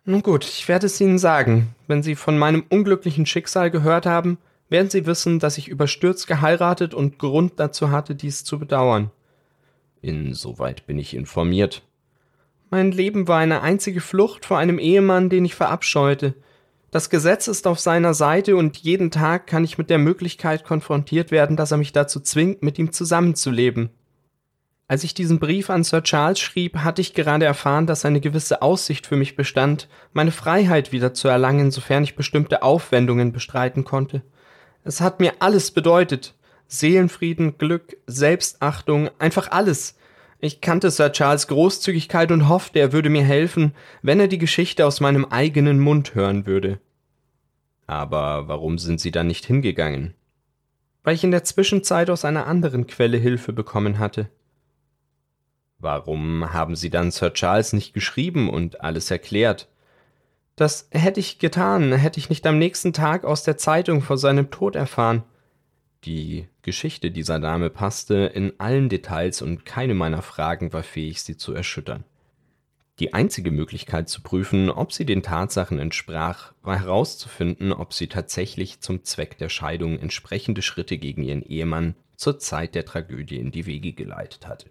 Nun 0.03 0.21
gut, 0.21 0.43
ich 0.43 0.67
werde 0.67 0.87
es 0.87 0.99
Ihnen 0.99 1.19
sagen. 1.19 1.73
Wenn 1.87 2.03
Sie 2.03 2.15
von 2.15 2.37
meinem 2.37 2.65
unglücklichen 2.67 3.25
Schicksal 3.25 3.71
gehört 3.71 4.05
haben, 4.05 4.39
werden 4.67 4.89
Sie 4.89 5.05
wissen, 5.05 5.39
dass 5.39 5.57
ich 5.57 5.69
überstürzt 5.69 6.27
geheiratet 6.27 6.93
und 6.93 7.17
Grund 7.17 7.53
dazu 7.55 7.91
hatte, 7.91 8.13
dies 8.13 8.43
zu 8.43 8.59
bedauern. 8.59 9.09
Insoweit 10.01 10.85
bin 10.85 10.99
ich 10.99 11.15
informiert. 11.15 11.81
Mein 12.69 12.91
Leben 12.91 13.29
war 13.29 13.39
eine 13.39 13.61
einzige 13.61 14.01
Flucht 14.01 14.43
vor 14.43 14.57
einem 14.57 14.79
Ehemann, 14.79 15.29
den 15.29 15.45
ich 15.45 15.55
verabscheute, 15.55 16.33
das 16.91 17.09
Gesetz 17.09 17.47
ist 17.47 17.67
auf 17.67 17.79
seiner 17.79 18.13
Seite 18.13 18.57
und 18.57 18.77
jeden 18.77 19.11
Tag 19.11 19.47
kann 19.47 19.63
ich 19.63 19.77
mit 19.77 19.89
der 19.89 19.97
Möglichkeit 19.97 20.65
konfrontiert 20.65 21.31
werden, 21.31 21.55
dass 21.55 21.71
er 21.71 21.77
mich 21.77 21.93
dazu 21.93 22.19
zwingt, 22.19 22.63
mit 22.63 22.77
ihm 22.77 22.91
zusammenzuleben. 22.91 23.89
Als 24.89 25.05
ich 25.05 25.13
diesen 25.13 25.39
Brief 25.39 25.69
an 25.69 25.85
Sir 25.85 26.03
Charles 26.03 26.41
schrieb, 26.41 26.79
hatte 26.79 26.99
ich 26.99 27.13
gerade 27.13 27.45
erfahren, 27.45 27.87
dass 27.87 28.03
eine 28.03 28.19
gewisse 28.19 28.61
Aussicht 28.61 29.07
für 29.07 29.15
mich 29.15 29.37
bestand, 29.37 29.87
meine 30.11 30.33
Freiheit 30.33 30.91
wieder 30.91 31.13
zu 31.13 31.29
erlangen, 31.29 31.71
sofern 31.71 32.03
ich 32.03 32.17
bestimmte 32.17 32.61
Aufwendungen 32.61 33.31
bestreiten 33.31 33.85
konnte. 33.85 34.21
Es 34.83 34.99
hat 34.99 35.21
mir 35.21 35.35
alles 35.39 35.71
bedeutet. 35.71 36.35
Seelenfrieden, 36.67 37.57
Glück, 37.57 37.95
Selbstachtung, 38.05 39.09
einfach 39.17 39.49
alles. 39.51 39.95
Ich 40.43 40.59
kannte 40.59 40.89
Sir 40.89 41.11
Charles 41.11 41.47
Großzügigkeit 41.47 42.31
und 42.31 42.49
hoffte, 42.49 42.79
er 42.79 42.91
würde 42.91 43.11
mir 43.11 43.23
helfen, 43.23 43.75
wenn 44.01 44.19
er 44.19 44.27
die 44.27 44.39
Geschichte 44.39 44.87
aus 44.87 44.99
meinem 44.99 45.25
eigenen 45.25 45.79
Mund 45.79 46.15
hören 46.15 46.47
würde. 46.47 46.79
Aber 47.85 48.47
warum 48.47 48.79
sind 48.79 48.99
Sie 48.99 49.11
dann 49.11 49.27
nicht 49.27 49.45
hingegangen? 49.45 50.15
Weil 51.03 51.13
ich 51.13 51.23
in 51.23 51.29
der 51.29 51.43
Zwischenzeit 51.43 52.09
aus 52.09 52.25
einer 52.25 52.47
anderen 52.47 52.87
Quelle 52.87 53.17
Hilfe 53.17 53.53
bekommen 53.53 53.99
hatte. 53.99 54.29
Warum 55.77 56.51
haben 56.51 56.75
Sie 56.75 56.89
dann 56.89 57.11
Sir 57.11 57.33
Charles 57.33 57.73
nicht 57.73 57.93
geschrieben 57.93 58.49
und 58.49 58.81
alles 58.81 59.11
erklärt? 59.11 59.67
Das 60.55 60.87
hätte 60.89 61.19
ich 61.19 61.37
getan, 61.37 61.93
hätte 61.93 62.19
ich 62.19 62.29
nicht 62.29 62.47
am 62.47 62.57
nächsten 62.57 62.93
Tag 62.93 63.25
aus 63.25 63.43
der 63.43 63.57
Zeitung 63.57 64.01
vor 64.01 64.17
seinem 64.17 64.49
Tod 64.49 64.75
erfahren. 64.75 65.23
Die 66.03 66.47
Geschichte 66.63 67.11
dieser 67.11 67.39
Dame 67.39 67.69
passte 67.69 68.31
in 68.33 68.59
allen 68.59 68.89
Details 68.89 69.41
und 69.41 69.65
keine 69.65 69.93
meiner 69.93 70.23
Fragen 70.23 70.73
war 70.73 70.83
fähig, 70.83 71.21
sie 71.21 71.37
zu 71.37 71.53
erschüttern. 71.53 72.03
Die 72.99 73.13
einzige 73.13 73.51
Möglichkeit 73.51 74.09
zu 74.09 74.21
prüfen, 74.21 74.69
ob 74.69 74.93
sie 74.93 75.05
den 75.05 75.23
Tatsachen 75.23 75.79
entsprach, 75.79 76.53
war 76.61 76.79
herauszufinden, 76.79 77.71
ob 77.71 77.93
sie 77.93 78.07
tatsächlich 78.07 78.79
zum 78.79 79.03
Zweck 79.03 79.37
der 79.37 79.49
Scheidung 79.49 79.97
entsprechende 79.99 80.61
Schritte 80.61 80.97
gegen 80.97 81.23
ihren 81.23 81.41
Ehemann 81.43 81.95
zur 82.15 82.39
Zeit 82.39 82.75
der 82.75 82.85
Tragödie 82.85 83.37
in 83.37 83.51
die 83.51 83.65
Wege 83.65 83.93
geleitet 83.93 84.47
hatte. 84.47 84.69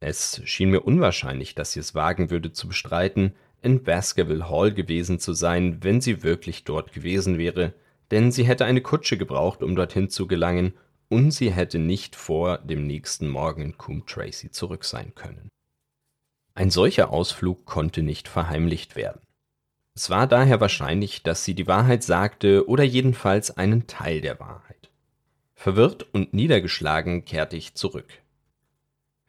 Es 0.00 0.40
schien 0.44 0.70
mir 0.70 0.80
unwahrscheinlich, 0.80 1.54
dass 1.54 1.72
sie 1.72 1.80
es 1.80 1.94
wagen 1.94 2.30
würde 2.30 2.52
zu 2.52 2.68
bestreiten, 2.68 3.34
in 3.62 3.82
Baskerville 3.82 4.48
Hall 4.48 4.72
gewesen 4.72 5.18
zu 5.18 5.32
sein, 5.32 5.78
wenn 5.82 6.00
sie 6.00 6.22
wirklich 6.22 6.64
dort 6.64 6.92
gewesen 6.92 7.38
wäre, 7.38 7.74
denn 8.10 8.32
sie 8.32 8.44
hätte 8.44 8.64
eine 8.64 8.80
Kutsche 8.80 9.18
gebraucht, 9.18 9.62
um 9.62 9.76
dorthin 9.76 10.08
zu 10.08 10.26
gelangen, 10.26 10.74
und 11.08 11.30
sie 11.30 11.52
hätte 11.52 11.78
nicht 11.78 12.16
vor 12.16 12.58
dem 12.58 12.86
nächsten 12.86 13.28
Morgen 13.28 13.62
in 13.62 13.78
Coombe 13.78 14.06
Tracy 14.06 14.50
zurück 14.50 14.84
sein 14.84 15.14
können. 15.14 15.48
Ein 16.54 16.70
solcher 16.70 17.10
Ausflug 17.10 17.64
konnte 17.64 18.02
nicht 18.02 18.28
verheimlicht 18.28 18.96
werden. 18.96 19.20
Es 19.94 20.10
war 20.10 20.26
daher 20.26 20.60
wahrscheinlich, 20.60 21.22
dass 21.22 21.44
sie 21.44 21.54
die 21.54 21.66
Wahrheit 21.66 22.02
sagte 22.02 22.68
oder 22.68 22.84
jedenfalls 22.84 23.56
einen 23.56 23.86
Teil 23.86 24.20
der 24.20 24.38
Wahrheit. 24.38 24.90
Verwirrt 25.54 26.06
und 26.12 26.34
niedergeschlagen 26.34 27.24
kehrte 27.24 27.56
ich 27.56 27.74
zurück. 27.74 28.12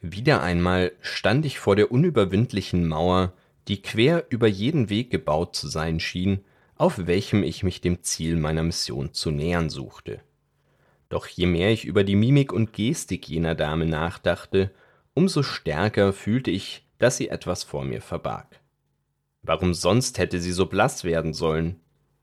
Wieder 0.02 0.42
einmal 0.42 0.92
stand 1.02 1.46
ich 1.46 1.60
vor 1.60 1.76
der 1.76 1.92
unüberwindlichen 1.92 2.88
Mauer, 2.88 3.34
die 3.68 3.82
quer 3.82 4.26
über 4.30 4.48
jeden 4.48 4.90
Weg 4.90 5.10
gebaut 5.10 5.56
zu 5.56 5.68
sein 5.68 6.00
schien, 6.00 6.46
auf 6.80 7.06
welchem 7.08 7.44
ich 7.44 7.62
mich 7.62 7.82
dem 7.82 8.04
Ziel 8.04 8.38
meiner 8.38 8.64
Mission 8.64 9.14
zu 9.14 9.32
nähern 9.32 9.70
suchte. 9.70 10.22
Doch 11.10 11.28
je 11.28 11.46
mehr 11.46 11.72
ich 11.72 11.84
über 11.84 12.06
die 12.06 12.16
Mimik 12.16 12.54
und 12.54 12.72
Gestik 12.72 13.28
jener 13.28 13.54
Dame 13.54 13.86
nachdachte, 13.86 14.72
umso 15.14 15.44
stärker 15.44 16.14
fühlte 16.14 16.52
ich, 16.52 16.88
dass 16.98 17.18
sie 17.18 17.28
etwas 17.28 17.66
vor 17.66 17.84
mir 17.84 18.02
verbarg. 18.02 18.62
Warum 19.42 19.74
sonst 19.74 20.20
hätte 20.20 20.40
sie 20.40 20.54
so 20.54 20.68
blass 20.68 21.04
werden 21.04 21.34
sollen? 21.34 21.82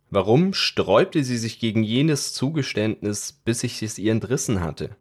Warum 0.08 0.54
sträubte 0.54 1.22
sie 1.22 1.36
sich 1.36 1.58
gegen 1.58 1.82
jenes 1.82 2.32
Zugeständnis, 2.32 3.32
bis 3.44 3.62
ich 3.62 3.82
es 3.82 3.98
ihr 3.98 4.12
entrissen 4.12 4.62
hatte? 4.62 4.96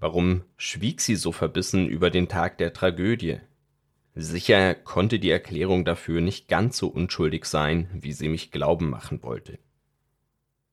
Warum 0.00 0.42
schwieg 0.56 1.00
sie 1.00 1.14
so 1.14 1.30
verbissen 1.30 1.86
über 1.86 2.10
den 2.10 2.26
Tag 2.26 2.58
der 2.58 2.72
Tragödie? 2.72 3.38
Sicher 4.14 4.74
konnte 4.74 5.18
die 5.18 5.30
Erklärung 5.30 5.84
dafür 5.84 6.20
nicht 6.20 6.48
ganz 6.48 6.76
so 6.76 6.88
unschuldig 6.88 7.46
sein, 7.46 7.88
wie 7.94 8.12
sie 8.12 8.28
mich 8.28 8.50
glauben 8.50 8.90
machen 8.90 9.22
wollte. 9.22 9.58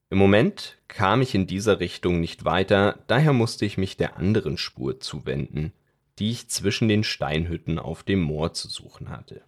Im 0.10 0.17
Moment 0.17 0.77
kam 0.88 1.22
ich 1.22 1.36
in 1.36 1.48
dieser 1.48 1.79
Richtung 1.79 2.19
nicht 2.19 2.43
weiter, 2.43 3.03
daher 3.08 3.31
musste 3.31 3.65
ich 3.65 3.77
mich 3.77 3.96
der 3.96 4.17
anderen 4.17 4.58
Spur 4.58 5.00
zuwenden, 5.00 5.72
die 6.17 6.31
ich 6.31 6.50
zwischen 6.50 6.89
den 6.89 7.03
Steinhütten 7.03 7.79
auf 7.79 8.03
dem 8.03 8.19
Moor 8.19 8.53
zu 8.53 8.67
suchen 8.67 9.10
hatte. 9.10 9.41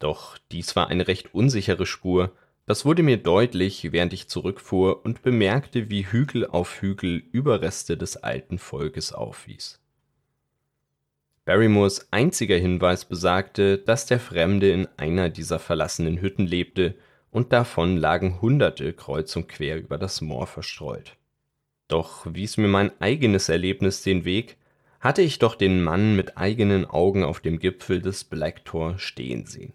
Doch 0.00 0.38
dies 0.50 0.74
war 0.74 0.88
eine 0.88 1.06
recht 1.06 1.34
unsichere 1.34 1.86
Spur, 1.86 2.32
das 2.66 2.86
wurde 2.86 3.02
mir 3.02 3.18
deutlich, 3.18 3.92
während 3.92 4.14
ich 4.14 4.28
zurückfuhr 4.28 5.04
und 5.04 5.22
bemerkte, 5.22 5.90
wie 5.90 6.06
Hügel 6.06 6.46
auf 6.46 6.80
Hügel 6.80 7.22
Überreste 7.30 7.96
des 7.98 8.16
alten 8.16 8.58
Volkes 8.58 9.12
aufwies. 9.12 9.80
Barrymores 11.44 12.08
einziger 12.10 12.56
Hinweis 12.56 13.04
besagte, 13.04 13.78
dass 13.78 14.06
der 14.06 14.18
Fremde 14.18 14.70
in 14.70 14.88
einer 14.96 15.28
dieser 15.28 15.58
verlassenen 15.58 16.20
Hütten 16.20 16.46
lebte, 16.46 16.94
und 17.30 17.52
davon 17.52 17.96
lagen 17.96 18.40
Hunderte 18.40 18.92
kreuz 18.92 19.34
und 19.34 19.48
quer 19.48 19.78
über 19.78 19.98
das 19.98 20.20
Moor 20.20 20.46
verstreut. 20.46 21.16
Doch 21.88 22.26
wies 22.32 22.56
mir 22.56 22.68
mein 22.68 22.92
eigenes 23.00 23.48
Erlebnis 23.48 24.02
den 24.02 24.24
Weg, 24.24 24.56
hatte 25.00 25.20
ich 25.20 25.38
doch 25.38 25.56
den 25.56 25.82
Mann 25.82 26.16
mit 26.16 26.38
eigenen 26.38 26.86
Augen 26.86 27.24
auf 27.24 27.40
dem 27.40 27.58
Gipfel 27.58 28.00
des 28.00 28.24
Black 28.24 28.64
Tor 28.64 28.98
stehen 28.98 29.46
sehen. 29.46 29.74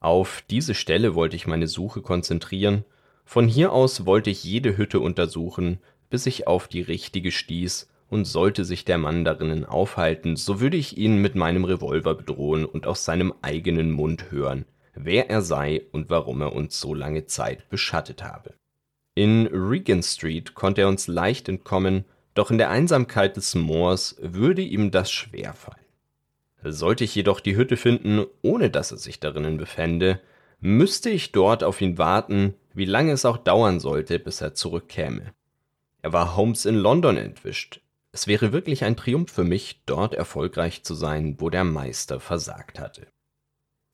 Auf 0.00 0.42
diese 0.48 0.74
Stelle 0.74 1.14
wollte 1.14 1.36
ich 1.36 1.46
meine 1.46 1.66
Suche 1.66 2.00
konzentrieren, 2.00 2.84
von 3.24 3.46
hier 3.46 3.72
aus 3.72 4.06
wollte 4.06 4.30
ich 4.30 4.42
jede 4.42 4.76
Hütte 4.76 5.00
untersuchen, 5.00 5.80
bis 6.10 6.26
ich 6.26 6.46
auf 6.46 6.66
die 6.66 6.80
richtige 6.80 7.30
stieß, 7.30 7.91
und 8.12 8.26
sollte 8.26 8.66
sich 8.66 8.84
der 8.84 8.98
Mann 8.98 9.24
darinnen 9.24 9.64
aufhalten, 9.64 10.36
so 10.36 10.60
würde 10.60 10.76
ich 10.76 10.98
ihn 10.98 11.16
mit 11.16 11.34
meinem 11.34 11.64
Revolver 11.64 12.14
bedrohen 12.14 12.66
und 12.66 12.86
aus 12.86 13.06
seinem 13.06 13.32
eigenen 13.40 13.90
Mund 13.90 14.30
hören, 14.30 14.66
wer 14.94 15.30
er 15.30 15.40
sei 15.40 15.86
und 15.92 16.10
warum 16.10 16.42
er 16.42 16.52
uns 16.52 16.78
so 16.78 16.92
lange 16.92 17.24
Zeit 17.24 17.70
beschattet 17.70 18.22
habe. 18.22 18.52
In 19.14 19.46
Regent 19.46 20.04
Street 20.04 20.54
konnte 20.54 20.82
er 20.82 20.88
uns 20.88 21.06
leicht 21.06 21.48
entkommen, 21.48 22.04
doch 22.34 22.50
in 22.50 22.58
der 22.58 22.68
Einsamkeit 22.68 23.38
des 23.38 23.54
Moors 23.54 24.16
würde 24.20 24.60
ihm 24.60 24.90
das 24.90 25.10
schwer 25.10 25.54
fallen. 25.54 25.78
Sollte 26.62 27.04
ich 27.04 27.14
jedoch 27.14 27.40
die 27.40 27.56
Hütte 27.56 27.78
finden, 27.78 28.26
ohne 28.42 28.68
dass 28.68 28.90
er 28.90 28.98
sich 28.98 29.20
darinnen 29.20 29.56
befände, 29.56 30.20
müsste 30.60 31.08
ich 31.08 31.32
dort 31.32 31.64
auf 31.64 31.80
ihn 31.80 31.96
warten, 31.96 32.52
wie 32.74 32.84
lange 32.84 33.12
es 33.12 33.24
auch 33.24 33.38
dauern 33.38 33.80
sollte, 33.80 34.18
bis 34.18 34.42
er 34.42 34.52
zurückkäme. 34.52 35.32
Er 36.02 36.12
war 36.12 36.36
Holmes 36.36 36.66
in 36.66 36.74
London 36.74 37.16
entwischt. 37.16 37.81
Es 38.14 38.26
wäre 38.26 38.52
wirklich 38.52 38.84
ein 38.84 38.96
Triumph 38.96 39.32
für 39.32 39.44
mich, 39.44 39.82
dort 39.86 40.14
erfolgreich 40.14 40.84
zu 40.84 40.94
sein, 40.94 41.36
wo 41.38 41.48
der 41.48 41.64
Meister 41.64 42.20
versagt 42.20 42.78
hatte. 42.78 43.06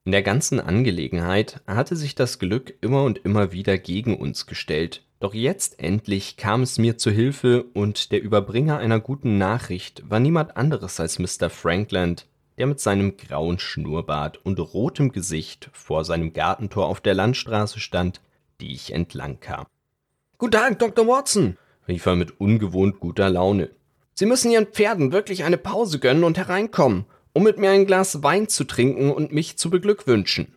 In 0.04 0.10
der 0.12 0.22
ganzen 0.22 0.58
Angelegenheit 0.58 1.60
hatte 1.68 1.94
sich 1.94 2.16
das 2.16 2.40
Glück 2.40 2.74
immer 2.80 3.04
und 3.04 3.18
immer 3.18 3.52
wieder 3.52 3.78
gegen 3.78 4.16
uns 4.16 4.46
gestellt, 4.46 5.04
doch 5.20 5.34
jetzt 5.34 5.78
endlich 5.78 6.36
kam 6.36 6.62
es 6.62 6.78
mir 6.78 6.98
zu 6.98 7.10
Hilfe 7.10 7.64
und 7.74 8.10
der 8.10 8.20
Überbringer 8.20 8.78
einer 8.78 8.98
guten 8.98 9.38
Nachricht 9.38 10.02
war 10.08 10.18
niemand 10.18 10.56
anderes 10.56 10.98
als 10.98 11.18
Mr. 11.18 11.50
Frankland, 11.50 12.26
der 12.56 12.66
mit 12.66 12.80
seinem 12.80 13.16
grauen 13.16 13.60
Schnurrbart 13.60 14.44
und 14.44 14.58
rotem 14.58 15.12
Gesicht 15.12 15.70
vor 15.72 16.04
seinem 16.04 16.32
Gartentor 16.32 16.86
auf 16.86 17.00
der 17.00 17.14
Landstraße 17.14 17.78
stand, 17.78 18.20
die 18.60 18.72
ich 18.72 18.92
entlang 18.92 19.38
kam. 19.38 19.66
Guten 20.38 20.52
Tag, 20.52 20.78
Dr. 20.80 21.06
Watson, 21.06 21.56
rief 21.86 22.06
er 22.06 22.16
mit 22.16 22.40
ungewohnt 22.40 22.98
guter 22.98 23.30
Laune. 23.30 23.70
Sie 24.18 24.26
müssen 24.26 24.50
Ihren 24.50 24.66
Pferden 24.66 25.12
wirklich 25.12 25.44
eine 25.44 25.58
Pause 25.58 26.00
gönnen 26.00 26.24
und 26.24 26.38
hereinkommen, 26.38 27.04
um 27.34 27.44
mit 27.44 27.56
mir 27.56 27.70
ein 27.70 27.86
Glas 27.86 28.20
Wein 28.24 28.48
zu 28.48 28.64
trinken 28.64 29.12
und 29.12 29.32
mich 29.32 29.58
zu 29.58 29.70
beglückwünschen. 29.70 30.56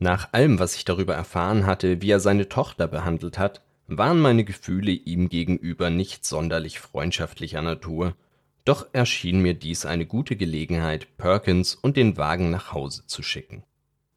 Nach 0.00 0.32
allem, 0.32 0.58
was 0.58 0.74
ich 0.74 0.84
darüber 0.84 1.14
erfahren 1.14 1.66
hatte, 1.66 2.02
wie 2.02 2.10
er 2.10 2.18
seine 2.18 2.48
Tochter 2.48 2.88
behandelt 2.88 3.38
hat, 3.38 3.62
waren 3.86 4.20
meine 4.20 4.42
Gefühle 4.42 4.90
ihm 4.90 5.28
gegenüber 5.28 5.88
nicht 5.88 6.26
sonderlich 6.26 6.80
freundschaftlicher 6.80 7.62
Natur, 7.62 8.16
doch 8.64 8.88
erschien 8.92 9.40
mir 9.40 9.54
dies 9.54 9.86
eine 9.86 10.04
gute 10.04 10.34
Gelegenheit, 10.34 11.16
Perkins 11.16 11.76
und 11.76 11.96
den 11.96 12.16
Wagen 12.16 12.50
nach 12.50 12.72
Hause 12.72 13.06
zu 13.06 13.22
schicken. 13.22 13.62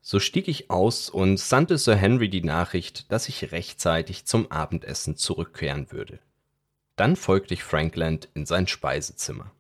So 0.02 0.20
stieg 0.20 0.48
ich 0.48 0.72
aus 0.72 1.12
und 1.12 1.40
sandte 1.40 1.78
Sir 1.78 1.96
Henry 1.96 2.28
die 2.28 2.42
Nachricht, 2.42 3.12
dass 3.12 3.30
ich 3.30 3.52
rechtzeitig 3.52 4.26
zum 4.26 4.52
Abendessen 4.52 5.16
zurückkehren 5.16 5.92
würde. 5.92 6.18
Dann 6.98 7.16
folgte 7.16 7.54
ich 7.54 7.64
Frankland 7.64 8.28
in 8.34 8.46
sein 8.46 8.68
Speisezimmer. 8.68 9.52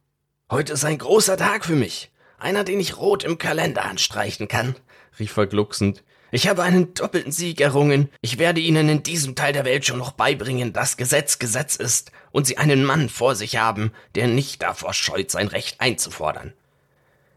Heute 0.51 0.73
ist 0.73 0.83
ein 0.83 0.97
großer 0.97 1.37
Tag 1.37 1.63
für 1.63 1.75
mich, 1.75 2.11
einer, 2.37 2.65
den 2.65 2.79
ich 2.79 2.97
rot 2.97 3.23
im 3.23 3.37
Kalender 3.37 3.85
anstreichen 3.85 4.47
kann, 4.47 4.75
rief 5.19 5.37
er 5.37 5.47
glucksend, 5.47 6.03
ich 6.29 6.49
habe 6.49 6.63
einen 6.63 6.93
doppelten 6.93 7.31
Sieg 7.31 7.61
errungen. 7.61 8.09
Ich 8.21 8.37
werde 8.37 8.59
Ihnen 8.59 8.89
in 8.89 9.01
diesem 9.01 9.35
Teil 9.35 9.53
der 9.53 9.63
Welt 9.63 9.85
schon 9.85 9.97
noch 9.97 10.11
beibringen, 10.11 10.73
dass 10.73 10.97
Gesetz 10.97 11.39
Gesetz 11.39 11.77
ist 11.77 12.11
und 12.31 12.45
Sie 12.45 12.57
einen 12.57 12.83
Mann 12.83 13.07
vor 13.07 13.35
sich 13.35 13.55
haben, 13.55 13.93
der 14.15 14.27
nicht 14.27 14.61
davor 14.61 14.93
scheut, 14.93 15.31
sein 15.31 15.47
Recht 15.47 15.79
einzufordern. 15.79 16.53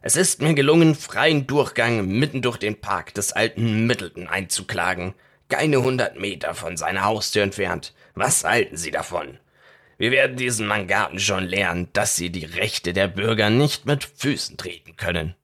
Es 0.03 0.17
ist 0.17 0.43
mir 0.43 0.55
gelungen, 0.55 0.97
freien 0.97 1.47
Durchgang 1.47 2.07
mitten 2.07 2.43
durch 2.43 2.57
den 2.57 2.81
Park 2.81 3.15
des 3.15 3.33
alten 3.33 3.87
Middleton 3.87 4.27
einzuklagen, 4.27 5.15
keine 5.49 5.83
hundert 5.83 6.19
Meter 6.19 6.55
von 6.55 6.77
seiner 6.77 7.05
Haustür 7.05 7.45
entfernt. 7.45 7.95
Was 8.15 8.43
halten 8.43 8.77
Sie 8.77 8.91
davon? 8.91 9.39
Wir 10.01 10.13
werden 10.13 10.39
diesen 10.39 10.67
Mangaten 10.67 11.19
schon 11.19 11.45
lernen, 11.45 11.91
dass 11.93 12.17
sie 12.17 12.31
die 12.31 12.47
Rechte 12.47 12.95
der 12.95 13.07
Bürger 13.07 13.51
nicht 13.51 13.85
mit 13.85 14.03
Füßen 14.03 14.57
treten 14.57 14.97
können. 14.97 15.35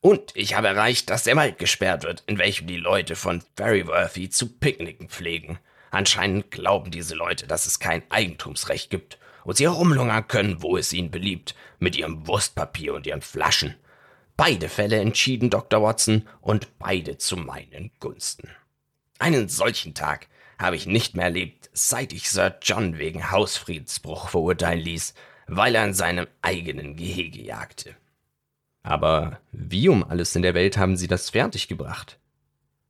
Und 0.00 0.32
ich 0.34 0.54
habe 0.54 0.68
erreicht, 0.68 1.10
dass 1.10 1.24
der 1.24 1.36
Wald 1.36 1.58
gesperrt 1.58 2.04
wird, 2.04 2.22
in 2.26 2.38
welchem 2.38 2.66
die 2.66 2.78
Leute 2.78 3.14
von 3.14 3.42
Ferryworthy 3.58 4.30
zu 4.30 4.48
picknicken 4.58 5.10
pflegen. 5.10 5.58
Anscheinend 5.90 6.50
glauben 6.50 6.90
diese 6.90 7.14
Leute, 7.14 7.46
dass 7.46 7.66
es 7.66 7.78
kein 7.78 8.02
Eigentumsrecht 8.10 8.88
gibt 8.88 9.18
und 9.44 9.58
sie 9.58 9.64
herumlungern 9.64 10.26
können, 10.26 10.62
wo 10.62 10.78
es 10.78 10.94
ihnen 10.94 11.10
beliebt, 11.10 11.54
mit 11.78 11.94
ihrem 11.94 12.26
Wurstpapier 12.26 12.94
und 12.94 13.06
ihren 13.06 13.20
Flaschen. 13.20 13.74
Beide 14.38 14.70
Fälle 14.70 14.98
entschieden 14.98 15.50
Dr. 15.50 15.82
Watson 15.82 16.26
und 16.40 16.78
beide 16.78 17.18
zu 17.18 17.36
meinen 17.36 17.90
Gunsten. 18.00 18.48
Einen 19.18 19.48
solchen 19.48 19.94
Tag 19.94 20.28
habe 20.58 20.76
ich 20.76 20.86
nicht 20.86 21.14
mehr 21.14 21.26
erlebt, 21.26 21.70
seit 21.72 22.12
ich 22.12 22.30
Sir 22.30 22.56
John 22.62 22.98
wegen 22.98 23.30
Hausfriedensbruch 23.30 24.28
verurteilen 24.28 24.80
ließ, 24.80 25.14
weil 25.46 25.74
er 25.74 25.84
in 25.84 25.94
seinem 25.94 26.26
eigenen 26.42 26.96
Gehege 26.96 27.40
jagte. 27.42 27.96
Aber 28.82 29.40
wie 29.52 29.88
um 29.88 30.04
alles 30.04 30.36
in 30.36 30.42
der 30.42 30.54
Welt 30.54 30.78
haben 30.78 30.96
Sie 30.96 31.08
das 31.08 31.30
fertiggebracht? 31.30 32.18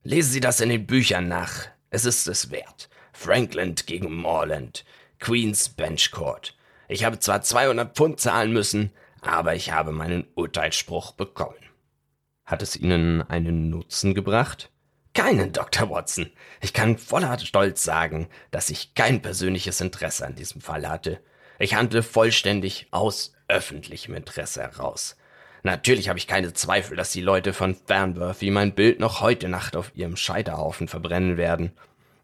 Lesen 0.02 0.32
Sie 0.32 0.40
das 0.40 0.60
in 0.60 0.68
den 0.68 0.86
Büchern 0.86 1.28
nach. 1.28 1.66
Es 1.90 2.04
ist 2.04 2.28
es 2.28 2.50
wert. 2.50 2.88
Frankland 3.12 3.86
gegen 3.86 4.14
Morland. 4.14 4.84
Queen's 5.18 5.70
Bench 5.70 6.10
Court. 6.10 6.56
Ich 6.88 7.04
habe 7.04 7.18
zwar 7.18 7.42
200 7.42 7.96
Pfund 7.96 8.20
zahlen 8.20 8.52
müssen, 8.52 8.92
aber 9.20 9.54
ich 9.54 9.72
habe 9.72 9.92
meinen 9.92 10.26
Urteilsspruch 10.34 11.12
bekommen. 11.12 11.56
Hat 12.44 12.62
es 12.62 12.76
Ihnen 12.76 13.22
einen 13.22 13.70
Nutzen 13.70 14.14
gebracht? 14.14 14.70
Keinen, 15.14 15.52
Dr. 15.52 15.90
Watson. 15.90 16.30
Ich 16.60 16.72
kann 16.72 16.98
voller 16.98 17.38
Stolz 17.38 17.82
sagen, 17.82 18.28
dass 18.50 18.70
ich 18.70 18.94
kein 18.94 19.22
persönliches 19.22 19.80
Interesse 19.80 20.26
an 20.26 20.34
diesem 20.34 20.60
Fall 20.60 20.88
hatte. 20.88 21.20
Ich 21.58 21.74
handle 21.74 22.02
vollständig 22.02 22.86
aus 22.90 23.32
öffentlichem 23.48 24.14
Interesse 24.14 24.62
heraus. 24.62 25.16
Natürlich 25.64 26.08
habe 26.08 26.18
ich 26.18 26.28
keine 26.28 26.52
Zweifel, 26.52 26.96
dass 26.96 27.10
die 27.10 27.20
Leute 27.20 27.52
von 27.52 27.74
Fernworthy 27.74 28.50
mein 28.50 28.74
Bild 28.74 29.00
noch 29.00 29.20
heute 29.20 29.48
Nacht 29.48 29.74
auf 29.74 29.90
ihrem 29.94 30.16
Scheiterhaufen 30.16 30.86
verbrennen 30.86 31.36
werden. 31.36 31.72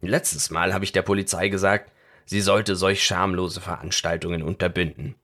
Letztes 0.00 0.50
Mal 0.50 0.72
habe 0.72 0.84
ich 0.84 0.92
der 0.92 1.02
Polizei 1.02 1.48
gesagt, 1.48 1.90
Sie 2.26 2.40
sollte 2.40 2.74
solch 2.74 3.04
schamlose 3.04 3.60
Veranstaltungen 3.60 4.42
unterbinden. 4.42 5.14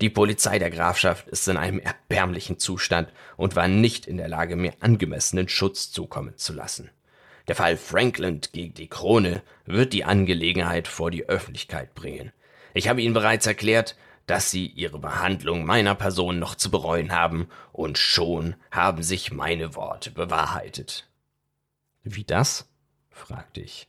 Die 0.00 0.10
Polizei 0.10 0.58
der 0.58 0.70
Grafschaft 0.70 1.28
ist 1.28 1.46
in 1.48 1.56
einem 1.56 1.78
erbärmlichen 1.78 2.58
Zustand 2.58 3.12
und 3.36 3.56
war 3.56 3.68
nicht 3.68 4.06
in 4.06 4.16
der 4.16 4.28
Lage, 4.28 4.56
mir 4.56 4.74
angemessenen 4.80 5.48
Schutz 5.48 5.90
zukommen 5.90 6.36
zu 6.36 6.52
lassen. 6.52 6.90
Der 7.50 7.56
Fall 7.56 7.76
Franklin 7.76 8.40
gegen 8.52 8.74
die 8.74 8.86
Krone 8.86 9.42
wird 9.66 9.92
die 9.92 10.04
Angelegenheit 10.04 10.86
vor 10.86 11.10
die 11.10 11.28
Öffentlichkeit 11.28 11.96
bringen. 11.96 12.30
Ich 12.74 12.86
habe 12.86 13.02
Ihnen 13.02 13.12
bereits 13.12 13.44
erklärt, 13.44 13.96
dass 14.26 14.52
Sie 14.52 14.68
Ihre 14.68 15.00
Behandlung 15.00 15.64
meiner 15.64 15.96
Person 15.96 16.38
noch 16.38 16.54
zu 16.54 16.70
bereuen 16.70 17.10
haben, 17.10 17.48
und 17.72 17.98
schon 17.98 18.54
haben 18.70 19.02
sich 19.02 19.32
meine 19.32 19.74
Worte 19.74 20.12
bewahrheitet. 20.12 21.10
Wie 22.04 22.22
das? 22.22 22.70
fragte 23.10 23.62
ich. 23.62 23.88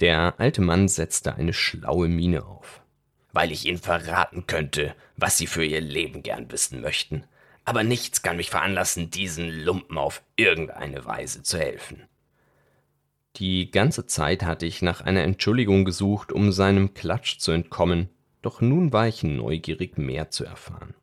Der 0.00 0.34
alte 0.38 0.60
Mann 0.60 0.88
setzte 0.88 1.36
eine 1.36 1.52
schlaue 1.52 2.08
Miene 2.08 2.44
auf. 2.44 2.82
Weil 3.30 3.52
ich 3.52 3.64
Ihnen 3.64 3.78
verraten 3.78 4.48
könnte, 4.48 4.96
was 5.16 5.38
Sie 5.38 5.46
für 5.46 5.64
Ihr 5.64 5.80
Leben 5.80 6.24
gern 6.24 6.50
wissen 6.50 6.80
möchten. 6.80 7.28
Aber 7.64 7.84
nichts 7.84 8.22
kann 8.22 8.38
mich 8.38 8.50
veranlassen, 8.50 9.08
diesen 9.08 9.50
Lumpen 9.50 9.98
auf 9.98 10.20
irgendeine 10.34 11.04
Weise 11.04 11.44
zu 11.44 11.60
helfen. 11.60 12.08
Die 13.36 13.70
ganze 13.70 14.06
Zeit 14.06 14.44
hatte 14.44 14.64
ich 14.64 14.80
nach 14.80 15.00
einer 15.00 15.22
Entschuldigung 15.22 15.84
gesucht, 15.84 16.30
um 16.30 16.52
seinem 16.52 16.94
Klatsch 16.94 17.38
zu 17.38 17.50
entkommen, 17.50 18.08
doch 18.42 18.60
nun 18.60 18.92
war 18.92 19.08
ich 19.08 19.24
neugierig, 19.24 19.98
mehr 19.98 20.30
zu 20.30 20.44
erfahren. 20.44 20.94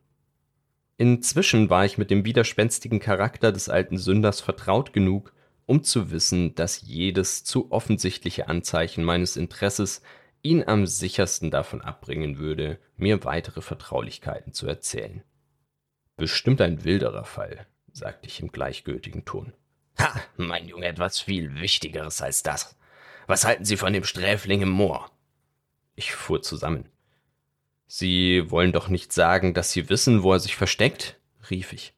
Inzwischen 0.96 1.68
war 1.68 1.84
ich 1.84 1.98
mit 1.98 2.10
dem 2.10 2.24
widerspenstigen 2.24 3.00
Charakter 3.00 3.52
des 3.52 3.68
alten 3.68 3.98
Sünders 3.98 4.40
vertraut 4.40 4.92
genug, 4.92 5.34
um 5.66 5.82
zu 5.82 6.10
wissen, 6.10 6.54
dass 6.54 6.82
jedes 6.82 7.44
zu 7.44 7.70
offensichtliche 7.70 8.48
Anzeichen 8.48 9.04
meines 9.04 9.36
Interesses 9.36 10.02
ihn 10.42 10.64
am 10.64 10.86
sichersten 10.86 11.50
davon 11.50 11.82
abbringen 11.82 12.38
würde, 12.38 12.78
mir 12.96 13.24
weitere 13.24 13.60
Vertraulichkeiten 13.60 14.52
zu 14.52 14.66
erzählen. 14.66 15.22
Bestimmt 16.16 16.60
ein 16.60 16.84
wilderer 16.84 17.24
Fall, 17.24 17.66
sagte 17.92 18.28
ich 18.28 18.40
im 18.40 18.52
gleichgültigen 18.52 19.24
Ton. 19.24 19.52
Ha, 19.98 20.20
mein 20.36 20.68
Junge, 20.68 20.86
etwas 20.86 21.20
viel 21.20 21.60
Wichtigeres 21.60 22.22
als 22.22 22.42
das. 22.42 22.76
Was 23.26 23.44
halten 23.44 23.64
Sie 23.64 23.76
von 23.76 23.92
dem 23.92 24.04
Sträfling 24.04 24.62
im 24.62 24.70
Moor? 24.70 25.10
Ich 25.94 26.12
fuhr 26.12 26.42
zusammen. 26.42 26.88
Sie 27.86 28.50
wollen 28.50 28.72
doch 28.72 28.88
nicht 28.88 29.12
sagen, 29.12 29.54
dass 29.54 29.72
Sie 29.72 29.88
wissen, 29.88 30.22
wo 30.22 30.32
er 30.32 30.40
sich 30.40 30.56
versteckt? 30.56 31.18
rief 31.50 31.72
ich. 31.72 31.92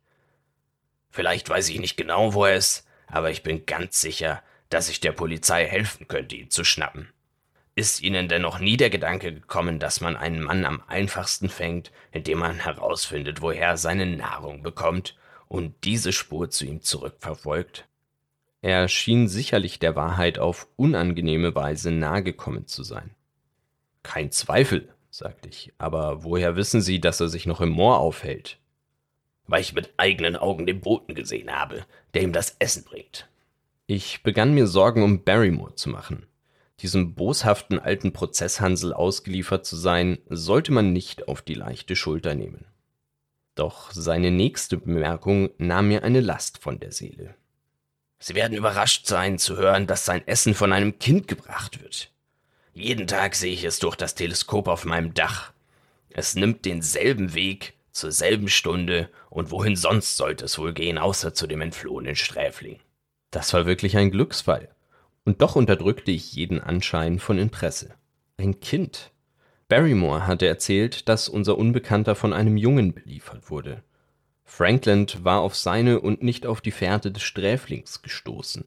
Vielleicht 1.11 1.49
weiß 1.49 1.69
ich 1.69 1.79
nicht 1.79 1.97
genau, 1.97 2.35
wo 2.35 2.45
er 2.45 2.57
ist, 2.57 2.87
aber 3.07 3.31
ich 3.31 3.43
bin 3.45 3.67
ganz 3.67 4.01
sicher, 4.01 4.43
dass 4.69 4.89
ich 4.89 4.99
der 4.99 5.13
Polizei 5.13 5.67
helfen 5.67 6.09
könnte, 6.09 6.35
ihn 6.35 6.51
zu 6.51 6.65
schnappen. 6.65 7.13
Ist 7.77 8.03
Ihnen 8.03 8.29
denn 8.29 8.43
noch 8.43 8.59
nie 8.59 8.77
der 8.77 8.91
Gedanke 8.91 9.33
gekommen, 9.33 9.79
dass 9.79 10.01
man 10.01 10.17
einen 10.17 10.43
Mann 10.43 10.65
am 10.65 10.83
einfachsten 10.89 11.49
fängt, 11.49 11.93
indem 12.11 12.39
man 12.39 12.59
herausfindet, 12.59 13.41
woher 13.41 13.69
er 13.69 13.77
seine 13.77 14.07
Nahrung 14.07 14.63
bekommt 14.63 15.17
und 15.55 15.85
diese 15.85 16.13
Spur 16.13 16.51
zu 16.51 16.67
ihm 16.67 16.83
zurückverfolgt? 16.83 17.87
Er 18.61 18.89
schien 18.89 19.29
sicherlich 19.29 19.79
der 19.79 19.95
Wahrheit 19.95 20.41
auf 20.41 20.67
unangenehme 20.75 21.55
Weise 21.55 21.93
nahegekommen 21.93 22.67
zu 22.67 22.83
sein. 22.83 23.11
Kein 24.03 24.33
Zweifel, 24.33 24.93
sagte 25.11 25.49
ich, 25.49 25.73
aber 25.79 26.25
woher 26.25 26.57
wissen 26.57 26.81
Sie, 26.81 27.01
dass 27.01 27.21
er 27.21 27.29
sich 27.29 27.47
noch 27.47 27.61
im 27.61 27.69
Moor 27.69 28.01
aufhält? 28.01 28.59
Weil 29.47 29.61
ich 29.61 29.75
mit 29.75 29.95
eigenen 29.97 30.35
Augen 30.35 30.67
den 30.67 30.81
Boten 30.81 31.15
gesehen 31.15 31.53
habe, 31.53 31.85
der 32.15 32.23
ihm 32.23 32.33
das 32.33 32.57
Essen 32.59 32.83
bringt. 32.83 33.29
Ich 33.87 34.25
begann 34.25 34.55
mir 34.55 34.67
Sorgen 34.67 35.05
um 35.05 35.23
Barrymore 35.23 35.77
zu 35.77 35.89
machen. 35.89 36.27
Diesem 36.81 37.15
boshaften 37.15 37.79
alten 37.79 38.13
Prozesshansel 38.13 38.93
ausgeliefert 38.93 39.65
zu 39.65 39.77
sein, 39.77 40.19
sollte 40.29 40.73
man 40.73 40.93
nicht 40.93 41.29
auf 41.29 41.43
die 41.43 41.55
leichte 41.55 41.95
Schulter 41.95 42.35
nehmen. 42.35 42.67
Doch 43.55 43.93
seine 43.93 44.31
nächste 44.31 44.77
Bemerkung 44.77 45.51
nahm 45.59 45.89
mir 45.89 46.03
eine 46.03 46.21
Last 46.21 46.59
von 46.59 46.81
der 46.81 46.93
Seele. 46.93 47.35
Sie 48.19 48.35
werden 48.35 48.57
überrascht 48.57 49.07
sein 49.07 49.39
zu 49.39 49.57
hören, 49.57 49.87
dass 49.87 50.05
sein 50.05 50.27
Essen 50.27 50.55
von 50.55 50.73
einem 50.73 50.99
Kind 50.99 51.29
gebracht 51.29 51.83
wird. 51.83 52.11
Jeden 52.73 53.07
Tag 53.07 53.37
sehe 53.37 53.53
ich 53.53 53.65
es 53.65 53.79
durch 53.79 53.97
das 53.97 54.15
Teleskop 54.15 54.67
auf 54.67 54.85
meinem 54.85 55.15
Dach. 55.15 55.53
Es 56.11 56.35
nimmt 56.35 56.65
denselben 56.65 57.35
Weg, 57.35 57.75
zur 57.93 58.11
selben 58.11 58.49
Stunde, 58.49 59.09
und 59.31 59.51
wohin 59.51 59.77
sonst 59.77 60.17
sollte 60.17 60.47
es 60.47 60.59
wohl 60.59 60.73
gehen, 60.73 60.99
außer 60.99 61.35
zu 61.35 61.47
dem 61.47 61.61
entflohenen 61.61 62.17
Sträfling. 62.17 62.81
Das 63.31 63.53
war 63.53 63.67
wirklich 63.67 63.97
ein 63.97 64.11
Glücksfall. 64.11 64.75
Und 65.25 65.41
doch 65.43 65.55
unterdrückte 65.57 66.11
ich 66.11 66.33
jeden 66.35 66.61
Anschein 66.61 67.19
von 67.19 67.39
Interesse. 67.39 67.95
Ein 68.37 68.61
Kind. 68.61 69.13
Barrymore 69.69 70.27
hatte 70.27 70.47
erzählt, 70.47 71.09
dass 71.09 71.29
unser 71.29 71.57
Unbekannter 71.57 72.15
von 72.15 72.33
einem 72.33 72.57
Jungen 72.57 72.93
beliefert 72.93 73.51
wurde. 73.51 73.83
Franklin 74.45 75.07
war 75.23 75.41
auf 75.41 75.57
seine 75.57 76.01
und 76.01 76.23
nicht 76.23 76.47
auf 76.47 76.61
die 76.61 76.71
Fährte 76.71 77.11
des 77.11 77.23
Sträflings 77.23 78.03
gestoßen. 78.03 78.65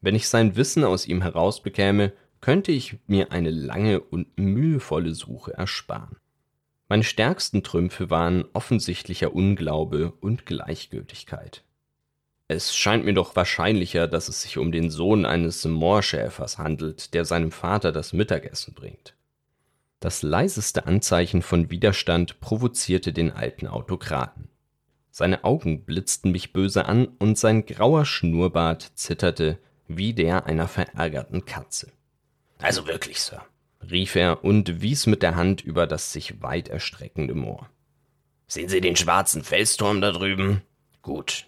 Wenn 0.00 0.14
ich 0.14 0.28
sein 0.28 0.56
Wissen 0.56 0.84
aus 0.84 1.06
ihm 1.06 1.22
herausbekäme, 1.22 2.12
könnte 2.40 2.72
ich 2.72 2.98
mir 3.06 3.32
eine 3.32 3.50
lange 3.50 4.00
und 4.00 4.36
mühevolle 4.36 5.14
Suche 5.14 5.54
ersparen. 5.54 6.16
Meine 6.88 7.04
stärksten 7.04 7.62
Trümpfe 7.62 8.10
waren 8.10 8.44
offensichtlicher 8.52 9.34
Unglaube 9.34 10.12
und 10.20 10.44
Gleichgültigkeit. 10.44 11.64
Es 12.46 12.76
scheint 12.76 13.06
mir 13.06 13.14
doch 13.14 13.36
wahrscheinlicher, 13.36 14.06
dass 14.06 14.28
es 14.28 14.42
sich 14.42 14.58
um 14.58 14.70
den 14.72 14.90
Sohn 14.90 15.24
eines 15.24 15.64
Moorschäfers 15.64 16.58
handelt, 16.58 17.14
der 17.14 17.24
seinem 17.24 17.50
Vater 17.50 17.90
das 17.90 18.12
Mittagessen 18.12 18.74
bringt. 18.74 19.14
Das 20.04 20.20
leiseste 20.20 20.86
Anzeichen 20.86 21.40
von 21.40 21.70
Widerstand 21.70 22.38
provozierte 22.38 23.14
den 23.14 23.32
alten 23.32 23.66
Autokraten. 23.66 24.50
Seine 25.10 25.44
Augen 25.44 25.86
blitzten 25.86 26.30
mich 26.30 26.52
böse 26.52 26.84
an 26.84 27.06
und 27.06 27.38
sein 27.38 27.64
grauer 27.64 28.04
Schnurrbart 28.04 28.92
zitterte 28.96 29.58
wie 29.88 30.12
der 30.12 30.44
einer 30.44 30.68
verärgerten 30.68 31.46
Katze. 31.46 31.90
Also 32.58 32.86
wirklich, 32.86 33.22
Sir, 33.22 33.46
rief 33.90 34.14
er 34.14 34.44
und 34.44 34.82
wies 34.82 35.06
mit 35.06 35.22
der 35.22 35.36
Hand 35.36 35.62
über 35.62 35.86
das 35.86 36.12
sich 36.12 36.42
weit 36.42 36.68
erstreckende 36.68 37.34
Moor. 37.34 37.70
Sehen 38.46 38.68
Sie 38.68 38.82
den 38.82 38.96
schwarzen 38.96 39.42
Felsturm 39.42 40.02
da 40.02 40.12
drüben? 40.12 40.60
Gut. 41.00 41.46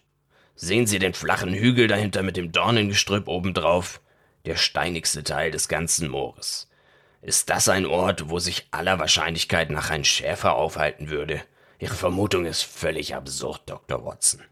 Sehen 0.54 0.86
Sie 0.86 0.98
den 0.98 1.12
flachen 1.12 1.52
Hügel 1.52 1.88
dahinter 1.88 2.22
mit 2.22 2.38
dem 2.38 2.52
Dornengestrüpp 2.52 3.28
obendrauf? 3.28 4.00
Der 4.46 4.56
steinigste 4.56 5.24
Teil 5.24 5.50
des 5.50 5.68
ganzen 5.68 6.08
Moores. 6.08 6.70
Ist 7.26 7.50
das 7.50 7.68
ein 7.68 7.86
Ort, 7.86 8.30
wo 8.30 8.38
sich 8.38 8.68
aller 8.70 9.00
Wahrscheinlichkeit 9.00 9.70
nach 9.70 9.90
ein 9.90 10.04
Schäfer 10.04 10.54
aufhalten 10.54 11.10
würde? 11.10 11.42
Ihre 11.80 11.96
Vermutung 11.96 12.44
ist 12.44 12.62
völlig 12.62 13.16
absurd, 13.16 13.62
Dr. 13.66 14.04
Watson. 14.04 14.42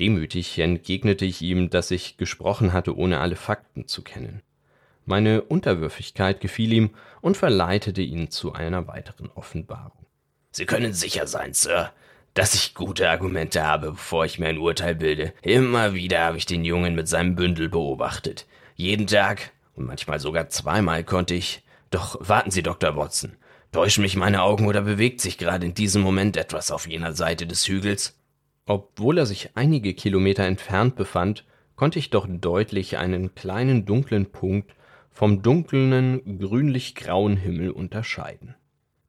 Demütig 0.00 0.58
entgegnete 0.58 1.24
ich 1.24 1.40
ihm, 1.40 1.70
dass 1.70 1.92
ich 1.92 2.16
gesprochen 2.16 2.72
hatte, 2.72 2.96
ohne 2.96 3.20
alle 3.20 3.36
Fakten 3.36 3.86
zu 3.86 4.02
kennen. 4.02 4.42
Meine 5.06 5.42
Unterwürfigkeit 5.42 6.40
gefiel 6.40 6.72
ihm 6.72 6.90
und 7.20 7.36
verleitete 7.36 8.02
ihn 8.02 8.28
zu 8.28 8.54
einer 8.54 8.88
weiteren 8.88 9.30
Offenbarung. 9.30 10.04
Sie 10.50 10.66
können 10.66 10.94
sicher 10.94 11.28
sein, 11.28 11.54
Sir, 11.54 11.92
dass 12.34 12.56
ich 12.56 12.74
gute 12.74 13.08
Argumente 13.08 13.64
habe, 13.64 13.92
bevor 13.92 14.24
ich 14.24 14.40
mir 14.40 14.48
ein 14.48 14.58
Urteil 14.58 14.96
bilde. 14.96 15.32
Immer 15.42 15.94
wieder 15.94 16.24
habe 16.24 16.38
ich 16.38 16.46
den 16.46 16.64
Jungen 16.64 16.96
mit 16.96 17.06
seinem 17.06 17.36
Bündel 17.36 17.68
beobachtet. 17.68 18.46
Jeden 18.74 19.06
Tag 19.06 19.52
und 19.76 19.86
manchmal 19.86 20.18
sogar 20.18 20.48
zweimal 20.48 21.04
konnte 21.04 21.34
ich. 21.34 21.60
Doch 21.94 22.16
warten 22.18 22.50
Sie, 22.50 22.64
Dr. 22.64 22.96
Watson. 22.96 23.36
Täuschen 23.70 24.02
mich 24.02 24.16
meine 24.16 24.42
Augen 24.42 24.66
oder 24.66 24.80
bewegt 24.80 25.20
sich 25.20 25.38
gerade 25.38 25.64
in 25.64 25.74
diesem 25.74 26.02
Moment 26.02 26.36
etwas 26.36 26.72
auf 26.72 26.88
jener 26.88 27.12
Seite 27.12 27.46
des 27.46 27.68
Hügels? 27.68 28.18
Obwohl 28.66 29.16
er 29.16 29.26
sich 29.26 29.50
einige 29.54 29.94
Kilometer 29.94 30.42
entfernt 30.42 30.96
befand, 30.96 31.44
konnte 31.76 32.00
ich 32.00 32.10
doch 32.10 32.26
deutlich 32.28 32.98
einen 32.98 33.36
kleinen 33.36 33.86
dunklen 33.86 34.32
Punkt 34.32 34.74
vom 35.12 35.42
dunklen, 35.42 36.40
grünlich-grauen 36.40 37.36
Himmel 37.36 37.70
unterscheiden. 37.70 38.56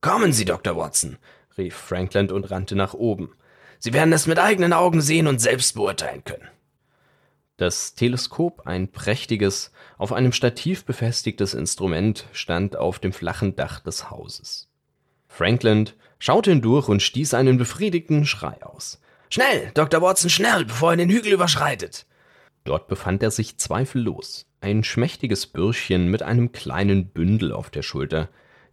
Kommen 0.02 0.32
Sie, 0.32 0.45
Dr. 0.45 0.78
Watson, 0.78 1.17
rief 1.58 1.74
Frankland 1.74 2.32
und 2.32 2.52
rannte 2.52 2.76
nach 2.76 2.93
oben. 2.93 3.32
Sie 3.80 3.93
werden 3.93 4.13
es 4.13 4.28
mit 4.28 4.38
eigenen 4.38 4.74
Augen 4.74 5.02
sehen 5.02 5.26
und 5.26 5.41
selbst 5.41 5.74
beurteilen 5.74 6.24
können. 6.24 6.48
Das 7.58 7.96
Teleskop, 7.96 8.68
ein 8.68 8.91
prächtiges, 8.91 9.72
auf 9.98 10.12
einem 10.12 10.34
Stativ 10.34 10.86
befestigtes 10.86 11.54
Instrument, 11.54 12.28
stand 12.34 12.76
auf 12.76 13.00
dem 13.00 13.13
flachen 13.13 13.56
Dach 13.56 13.80
des 13.80 14.10
Hauses. 14.10 14.70
Franklin 15.28 15.89
schaute 16.20 16.52
hindurch 16.52 16.89
und 16.89 17.02
stieß 17.02 17.34
einen 17.34 17.58
befriedigten 17.58 18.26
Schrei 18.26 18.62
aus. 18.63 19.02
Schnell, 19.30 19.72
Dr. 19.74 20.02
Watson, 20.02 20.30
schnell, 20.30 20.65
bevor 20.65 20.91
er 20.91 20.98
den 20.98 21.10
Hügel 21.10 21.34
überschreitet. 21.34 22.06
Dort 22.63 22.88
befand 22.88 23.24
er 23.24 23.32
sich 23.32 23.58
zweifellos 23.58 24.46
ein 24.65 24.84
schmächtiges 24.84 25.46
Bürschchen 25.46 26.10
mit 26.10 26.24
einem 26.24 26.52
kleinen 26.52 27.10
Bündel 27.10 27.52
auf 27.52 27.70
der 27.70 27.84
Schulter, 27.84 28.30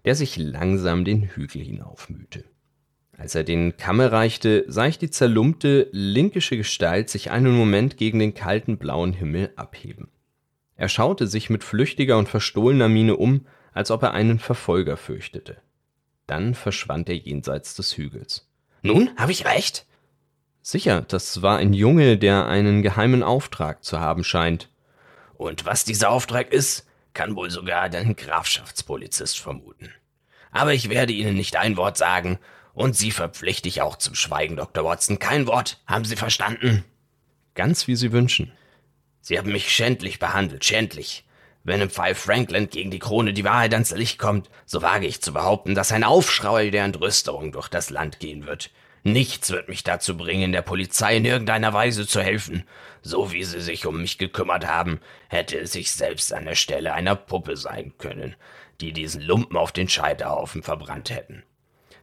der 0.07 0.15
sich 0.15 0.39
langsam 0.39 1.05
den 1.05 1.23
Hügel 1.23 1.63
hinaufmühte. 1.63 2.45
Als 3.17 3.35
er 3.35 3.45
den 3.45 3.77
Kamm 3.77 4.01
erreichte, 4.01 4.65
sah 4.69 4.87
ich 4.87 4.99
die 4.99 5.11
zerlumpte, 5.11 5.89
linkische 5.93 6.57
Gestalt 6.57 7.11
sich 7.11 7.31
einen 7.31 7.57
Moment 7.57 7.97
gegen 7.97 8.19
den 8.19 8.35
kalten 8.35 8.79
blauen 8.79 9.13
Himmel 9.13 9.53
abheben. 9.57 10.09
Er 10.77 10.89
schaute 10.89 11.27
sich 11.27 11.51
mit 11.51 11.63
flüchtiger 11.63 12.19
und 12.19 12.29
verstohlener 12.29 12.89
Miene 12.89 13.17
um, 13.17 13.47
als 13.73 13.91
ob 13.91 14.03
er 14.03 14.13
einen 14.13 14.39
Verfolger 14.39 14.97
fürchtete. 14.97 15.59
Dann 16.27 16.55
verschwand 16.55 17.09
er 17.09 17.17
jenseits 17.17 17.75
des 17.75 17.97
Hügels. 17.97 18.49
Nun, 18.83 19.11
habe 19.17 19.33
ich 19.33 19.45
recht? 19.45 19.87
Sicher, 20.63 21.03
das 21.03 21.43
war 21.43 21.59
ein 21.59 21.75
Junge, 21.75 22.17
der 22.17 22.47
einen 22.47 22.83
geheimen 22.83 23.23
Auftrag 23.23 23.85
zu 23.85 24.01
haben 24.01 24.25
scheint. 24.25 24.71
Und 25.35 25.67
was 25.67 25.85
dieser 25.85 26.11
Auftrag 26.11 26.53
ist, 26.53 26.87
kann 27.15 27.37
wohl 27.37 27.51
sogar 27.51 27.89
dein 27.89 28.17
Grafschaftspolizist 28.17 29.39
vermuten. 29.39 29.91
Aber 30.51 30.73
ich 30.73 30.89
werde 30.89 31.13
Ihnen 31.13 31.35
nicht 31.35 31.57
ein 31.57 31.77
Wort 31.77 31.97
sagen, 31.97 32.39
und 32.75 32.97
Sie 32.97 33.11
verpflichte 33.11 33.69
ich 33.69 33.83
auch 33.83 33.97
zum 33.97 34.15
Schweigen, 34.15 34.57
Dr. 34.57 34.85
Watson. 34.85 35.19
Kein 35.19 35.47
Wort, 35.47 35.81
haben 35.87 36.05
Sie 36.05 36.17
verstanden? 36.17 36.85
Ganz 37.55 37.87
wie 37.87 37.97
Sie 37.97 38.13
wünschen. 38.13 38.53
Sie 39.21 39.39
haben 39.39 39.53
mich 39.53 39.71
schändlich 39.71 40.19
behandelt, 40.19 40.65
schändlich. 40.65 41.25
Wenn 41.65 41.81
im 41.81 41.91
Fall 41.91 42.15
Franklin 42.15 42.69
gegen 42.69 42.91
die 42.91 42.99
Krone 42.99 43.33
die 43.33 43.45
Wahrheit 43.45 43.73
ans 43.73 43.93
Licht 43.93 44.19
kommt, 44.19 44.51
so 44.67 44.83
wage 44.83 45.07
ich 45.07 45.23
zu 45.23 45.33
behaupten, 45.33 45.75
dass 45.75 45.93
ein 45.93 46.03
Aufschrei 46.03 46.71
der 46.71 46.85
Entrüsterung 46.85 47.53
durch 47.53 47.69
das 47.69 47.91
Land 47.91 48.19
gehen 48.19 48.47
wird. 48.47 48.71
Nichts 49.05 49.51
wird 49.51 49.69
mich 49.69 49.85
dazu 49.85 50.17
bringen, 50.17 50.53
der 50.53 50.63
Polizei 50.63 51.17
in 51.17 51.25
irgendeiner 51.25 51.73
Weise 51.73 52.07
zu 52.07 52.21
helfen. 52.21 52.65
So 53.01 53.33
wie 53.33 53.45
sie 53.45 53.61
sich 53.61 53.87
um 53.87 54.01
mich 54.01 54.19
gekümmert 54.19 54.67
haben, 54.67 55.01
hätte 55.29 55.59
es 55.59 55.73
sich 55.73 55.93
selbst 55.93 56.33
an 56.33 56.45
der 56.45 56.55
Stelle 56.55 56.95
einer 56.95 57.17
Puppe 57.17 57.57
sein 57.57 57.93
können, 57.99 58.35
die 58.81 58.93
diesen 58.93 59.23
Lumpen 59.23 59.57
auf 59.57 59.73
den 59.73 59.89
Scheiterhaufen 59.89 60.63
verbrannt 60.63 61.11
hätten. 61.11 61.45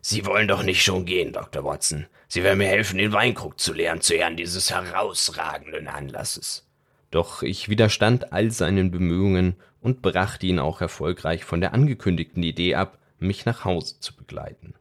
Sie 0.09 0.25
wollen 0.25 0.47
doch 0.47 0.63
nicht 0.63 0.81
schon 0.81 1.05
gehen, 1.05 1.33
Dr. 1.33 1.63
Watson. 1.63 2.07
Sie 2.27 2.41
werden 2.41 2.57
mir 2.57 2.67
helfen, 2.67 2.97
den 2.97 3.13
Weinkrug 3.13 3.59
zu 3.59 3.73
leeren 3.73 4.01
zu 4.01 4.15
Ehren 4.15 4.37
dieses 4.37 4.71
herausragenden 4.71 5.87
Anlasses. 5.87 6.67
Doch 7.11 7.43
ich 7.43 7.69
widerstand 7.69 8.33
all 8.33 8.49
seinen 8.49 8.89
Bemühungen 8.89 9.55
und 9.81 10.01
brachte 10.01 10.47
ihn 10.47 10.57
auch 10.57 10.81
erfolgreich 10.81 11.43
von 11.45 11.61
der 11.61 11.75
angekündigten 11.75 12.41
Idee 12.41 12.73
ab, 12.73 12.97
mich 13.19 13.45
nach 13.45 13.65
Hause 13.65 13.99
zu 13.99 14.15
begleiten. 14.15 14.73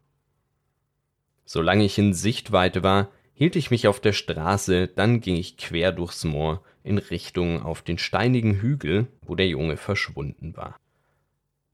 Solange 1.44 1.84
ich 1.84 1.98
in 1.98 2.14
Sichtweite 2.14 2.82
war, 2.82 3.10
hielt 3.34 3.54
ich 3.54 3.70
mich 3.70 3.86
auf 3.86 4.00
der 4.00 4.14
Straße, 4.14 4.88
dann 4.88 5.20
ging 5.20 5.36
ich 5.36 5.58
quer 5.58 5.92
durchs 5.92 6.24
Moor 6.24 6.62
in 6.82 6.96
Richtung 6.96 7.62
auf 7.62 7.82
den 7.82 7.98
steinigen 7.98 8.62
Hügel, 8.62 9.08
wo 9.20 9.34
der 9.34 9.48
Junge 9.48 9.76
verschwunden 9.76 10.56
war. 10.56 10.78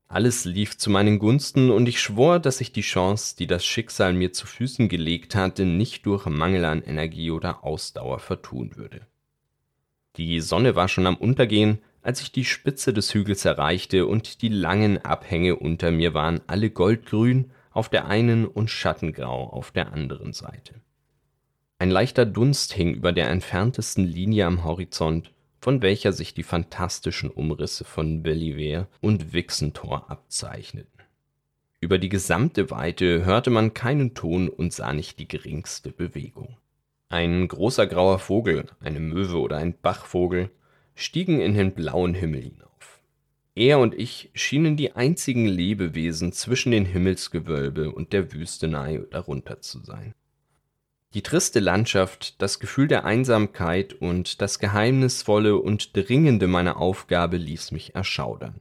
Alles 0.09 0.45
lief 0.45 0.77
zu 0.77 0.91
meinen 0.91 1.19
Gunsten, 1.19 1.71
und 1.71 1.89
ich 1.89 2.01
schwor, 2.01 2.39
dass 2.39 2.61
ich 2.61 2.73
die 2.73 2.83
Chance, 2.83 3.37
die 3.37 3.47
das 3.47 3.65
Schicksal 3.65 4.13
mir 4.13 4.33
zu 4.33 4.47
Füßen 4.47 4.89
gelegt 4.89 5.35
hatte, 5.35 5.65
nicht 5.65 6.07
durch 6.07 6.27
Mangel 6.27 6.65
an 6.65 6.83
Energie 6.83 7.31
oder 7.31 7.65
Ausdauer 7.65 8.19
vertun 8.19 8.77
würde. 8.77 9.07
Die 10.17 10.41
Sonne 10.41 10.77
war 10.77 10.89
schon 10.89 11.07
am 11.07 11.17
Untergehen, 11.17 11.79
als 12.03 12.21
ich 12.21 12.31
die 12.31 12.45
Spitze 12.45 12.93
des 12.93 13.13
Hügels 13.13 13.45
erreichte, 13.45 14.07
und 14.07 14.43
die 14.43 14.51
langen 14.51 14.99
Abhänge 14.99 15.57
unter 15.57 15.91
mir 15.91 16.15
waren 16.15 16.41
alle 16.47 16.71
goldgrün 16.71 17.51
auf 17.71 17.89
der 17.89 18.07
einen 18.07 18.47
und 18.47 18.71
schattengrau 18.71 19.49
auf 19.51 19.73
der 19.73 19.93
anderen 19.93 20.33
Seite. 20.33 20.75
Ein 21.79 21.91
leichter 21.91 22.25
Dunst 22.25 22.73
hing 22.73 22.95
über 22.95 23.13
der 23.13 23.29
entferntesten 23.31 24.05
Linie 24.05 24.47
am 24.47 24.65
Horizont, 24.65 25.33
von 25.65 25.81
welcher 25.81 26.13
sich 26.13 26.35
die 26.35 26.43
fantastischen 26.43 27.31
Umrisse 27.31 27.85
von 27.85 28.23
Belliver 28.23 28.87
und 29.01 29.33
Wixentor 29.33 30.11
abzeichneten. 30.11 31.01
Über 31.81 31.97
die 31.97 32.11
gesamte 32.11 32.71
Weite 32.71 33.25
hörte 33.25 33.49
man 33.49 33.73
keinen 33.73 34.13
Ton 34.13 34.51
und 34.51 34.75
sah 34.75 34.93
nicht 34.93 35.19
die 35.19 35.27
geringste 35.27 35.91
Bewegung. 35.91 36.59
Ein 37.09 37.49
großer 37.49 37.87
grauer 37.87 38.19
Vogel, 38.19 38.67
eine 38.79 39.01
Möwe 39.01 39.41
oder 39.41 39.57
ein 39.57 39.73
Bachvogel, 39.73 40.51
stiegen 40.95 41.41
in 41.41 41.55
den 41.55 41.73
blauen 41.73 42.13
Himmel 42.13 42.43
hinauf. 42.43 43.01
Er 43.55 43.79
und 43.79 43.95
ich 43.95 44.29
schienen 44.35 44.77
die 44.77 44.93
einzigen 44.93 45.47
Lebewesen 45.47 46.33
zwischen 46.35 46.73
den 46.73 46.85
Himmelsgewölbe 46.85 47.91
und 47.91 48.13
der 48.13 48.35
Wüstenei 48.35 49.01
darunter 49.11 49.63
zu 49.63 49.83
sein. 49.83 50.15
Die 51.15 51.23
triste 51.23 51.61
Landschaft, 51.61 52.43
das 52.43 52.59
Gefühl 52.59 52.89
der 52.89 53.05
Einsamkeit 53.05 53.93
und 53.93 54.43
das 54.43 54.59
Geheimnisvolle 54.59 55.57
und 55.57 55.97
Dringende 55.97 56.49
meiner 56.49 56.77
Aufgabe 56.79 57.37
ließ 57.37 57.71
mich 57.71 57.95
erschaudern. 57.95 58.61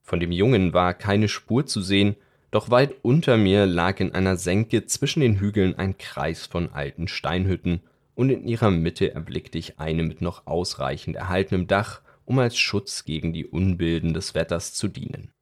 Von 0.00 0.20
dem 0.20 0.30
Jungen 0.30 0.72
war 0.74 0.94
keine 0.94 1.26
Spur 1.26 1.66
zu 1.66 1.82
sehen, 1.82 2.14
doch 2.52 2.70
weit 2.70 2.94
unter 3.02 3.36
mir 3.36 3.66
lag 3.66 3.98
in 3.98 4.14
einer 4.14 4.36
Senke 4.36 4.86
zwischen 4.86 5.18
den 5.18 5.40
Hügeln 5.40 5.74
ein 5.76 5.98
Kreis 5.98 6.46
von 6.46 6.70
alten 6.70 7.08
Steinhütten, 7.08 7.80
und 8.14 8.30
in 8.30 8.46
ihrer 8.46 8.70
Mitte 8.70 9.12
erblickte 9.12 9.58
ich 9.58 9.80
eine 9.80 10.04
mit 10.04 10.22
noch 10.22 10.46
ausreichend 10.46 11.16
erhaltenem 11.16 11.66
Dach, 11.66 12.00
um 12.24 12.38
als 12.38 12.56
Schutz 12.56 13.04
gegen 13.04 13.32
die 13.32 13.44
Unbilden 13.44 14.14
des 14.14 14.34
Wetters 14.34 14.72
zu 14.72 14.86
dienen. 14.86 15.32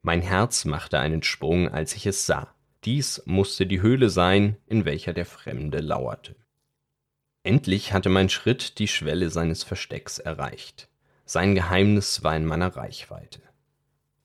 Mein 0.00 0.22
Herz 0.22 0.64
machte 0.64 0.98
einen 0.98 1.22
Sprung, 1.22 1.68
als 1.68 1.94
ich 1.94 2.06
es 2.06 2.24
sah. 2.24 2.54
Dies 2.84 3.22
musste 3.26 3.66
die 3.66 3.82
Höhle 3.82 4.08
sein, 4.08 4.56
in 4.66 4.84
welcher 4.84 5.12
der 5.12 5.26
Fremde 5.26 5.80
lauerte. 5.80 6.36
Endlich 7.42 7.92
hatte 7.92 8.08
mein 8.08 8.28
Schritt 8.28 8.78
die 8.78 8.88
Schwelle 8.88 9.30
seines 9.30 9.64
Verstecks 9.64 10.18
erreicht. 10.18 10.88
Sein 11.24 11.54
Geheimnis 11.54 12.22
war 12.22 12.36
in 12.36 12.46
meiner 12.46 12.76
Reichweite. 12.76 13.40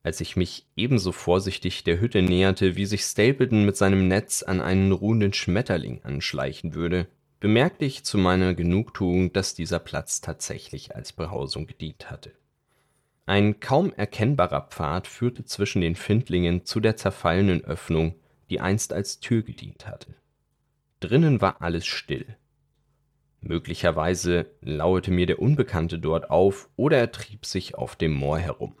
Als 0.02 0.20
ich 0.20 0.36
mich 0.36 0.66
ebenso 0.76 1.12
vorsichtig 1.12 1.82
der 1.82 1.98
Hütte 1.98 2.22
näherte, 2.22 2.76
wie 2.76 2.86
sich 2.86 3.02
Stapleton 3.02 3.64
mit 3.64 3.76
seinem 3.76 4.06
Netz 4.06 4.42
an 4.42 4.60
einen 4.60 4.92
ruhenden 4.92 5.32
Schmetterling 5.32 6.02
anschleichen 6.04 6.74
würde, 6.74 7.08
bemerkte 7.40 7.84
ich 7.86 8.04
zu 8.04 8.18
meiner 8.18 8.54
Genugtuung, 8.54 9.32
dass 9.32 9.54
dieser 9.54 9.78
Platz 9.78 10.20
tatsächlich 10.20 10.94
als 10.94 11.12
Behausung 11.12 11.66
gedient 11.66 12.10
hatte. 12.10 12.32
Ein 13.26 13.60
kaum 13.60 13.92
erkennbarer 13.94 14.68
Pfad 14.68 15.06
führte 15.06 15.44
zwischen 15.44 15.80
den 15.80 15.96
Findlingen 15.96 16.66
zu 16.66 16.80
der 16.80 16.96
zerfallenen 16.96 17.64
Öffnung, 17.64 18.14
die 18.54 18.60
einst 18.60 18.92
als 18.92 19.18
Tür 19.18 19.42
gedient 19.42 19.88
hatte. 19.88 20.14
Drinnen 21.00 21.40
war 21.40 21.60
alles 21.60 21.86
still. 21.86 22.36
Möglicherweise 23.40 24.46
lauerte 24.60 25.10
mir 25.10 25.26
der 25.26 25.40
Unbekannte 25.40 25.98
dort 25.98 26.30
auf 26.30 26.68
oder 26.76 26.98
er 26.98 27.10
trieb 27.10 27.46
sich 27.46 27.74
auf 27.74 27.96
dem 27.96 28.12
Moor 28.12 28.38
herum. 28.38 28.76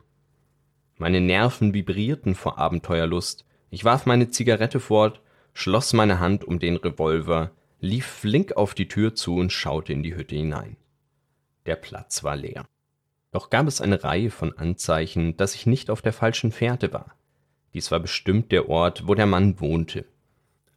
Meine 0.96 1.20
Nerven 1.20 1.74
vibrierten 1.74 2.36
vor 2.36 2.56
Abenteuerlust. 2.56 3.46
Ich 3.70 3.84
warf 3.84 4.06
meine 4.06 4.30
Zigarette 4.30 4.78
fort, 4.78 5.20
schloss 5.54 5.92
meine 5.92 6.20
Hand 6.20 6.44
um 6.44 6.60
den 6.60 6.76
Revolver, 6.76 7.50
lief 7.80 8.06
flink 8.06 8.52
auf 8.56 8.74
die 8.74 8.86
Tür 8.86 9.16
zu 9.16 9.34
und 9.38 9.52
schaute 9.52 9.92
in 9.92 10.04
die 10.04 10.14
Hütte 10.14 10.36
hinein. 10.36 10.76
Der 11.66 11.74
Platz 11.74 12.22
war 12.22 12.36
leer. 12.36 12.64
Doch 13.32 13.50
gab 13.50 13.66
es 13.66 13.80
eine 13.80 14.04
Reihe 14.04 14.30
von 14.30 14.56
Anzeichen, 14.56 15.36
dass 15.36 15.56
ich 15.56 15.66
nicht 15.66 15.90
auf 15.90 16.00
der 16.00 16.12
falschen 16.12 16.52
Fährte 16.52 16.92
war. 16.92 17.16
Dies 17.74 17.90
war 17.90 18.00
bestimmt 18.00 18.52
der 18.52 18.68
Ort, 18.68 19.06
wo 19.08 19.14
der 19.14 19.26
Mann 19.26 19.60
wohnte. 19.60 20.04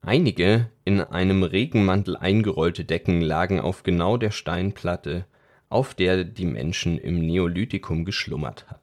Einige 0.02 0.70
in 0.84 1.00
einem 1.02 1.44
Regenmantel 1.44 2.18
eingerollte 2.18 2.86
Decken 2.86 3.22
lagen 3.22 3.60
auf 3.60 3.84
genau 3.84 4.18
der 4.18 4.32
Steinplatte, 4.32 5.26
auf 5.70 5.94
der 5.94 6.24
die 6.24 6.46
Menschen 6.46 6.98
im 6.98 7.20
Neolithikum 7.20 8.04
geschlummert 8.04 8.68
hatten. 8.70 8.82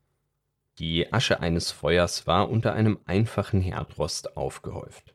Die 0.79 1.12
Asche 1.12 1.40
eines 1.40 1.70
Feuers 1.70 2.27
war 2.27 2.50
unter 2.50 2.72
einem 2.72 2.98
einfachen 3.07 3.61
Herdrost 3.61 4.37
aufgehäuft. 4.37 5.14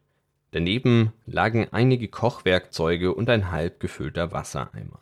Daneben 0.51 1.13
lagen 1.25 1.67
einige 1.71 2.07
Kochwerkzeuge 2.07 3.13
und 3.13 3.29
ein 3.29 3.51
halb 3.51 3.79
gefüllter 3.79 4.31
Wassereimer. 4.31 4.99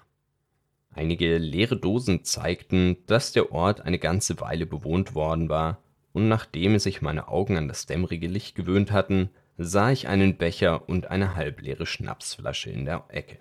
Einige 0.94 1.38
leere 1.38 1.78
Dosen 1.78 2.24
zeigten, 2.24 2.98
dass 3.06 3.32
der 3.32 3.52
Ort 3.52 3.82
eine 3.82 4.00
ganze 4.00 4.40
Weile 4.40 4.66
bewohnt 4.66 5.14
worden 5.14 5.48
war, 5.48 5.78
und 6.14 6.28
nachdem 6.28 6.80
sich 6.80 7.02
meine 7.02 7.28
Augen 7.28 7.58
an 7.58 7.68
das 7.68 7.86
dämmerige 7.86 8.28
Licht 8.28 8.56
gewöhnt 8.56 8.92
hatten, 8.92 9.30
sah 9.58 9.92
ich 9.92 10.08
einen 10.08 10.38
Becher 10.38 10.88
und 10.88 11.08
eine 11.08 11.36
halbleere 11.36 11.86
Schnapsflasche 11.86 12.70
in 12.70 12.86
der 12.86 13.06
Ecke. 13.10 13.40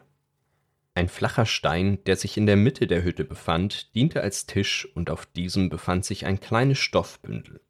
Ein 0.94 1.09
flacher 1.09 1.44
Stein, 1.44 2.02
der 2.05 2.16
sich 2.16 2.38
in 2.38 2.46
der 2.46 2.57
Mitte 2.57 2.87
der 2.87 3.05
Hütte 3.05 3.24
befand, 3.24 3.94
diente 3.94 4.22
als 4.22 4.46
Tisch 4.46 4.88
und 4.94 5.11
auf 5.11 5.26
diesem 5.26 5.68
befand 5.68 6.07
sich 6.07 6.24
ein 6.24 6.40
kleines 6.40 6.79
Stoffbündel. 6.79 7.61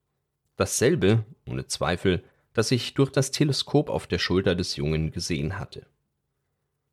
Dasselbe, 0.56 1.24
ohne 1.44 1.66
Zweifel, 1.66 2.22
das 2.52 2.70
ich 2.70 2.94
durch 2.94 3.10
das 3.10 3.32
Teleskop 3.32 3.90
auf 3.90 4.06
der 4.06 4.18
Schulter 4.18 4.54
des 4.54 4.76
Jungen 4.76 5.10
gesehen 5.10 5.58
hatte. 5.58 5.86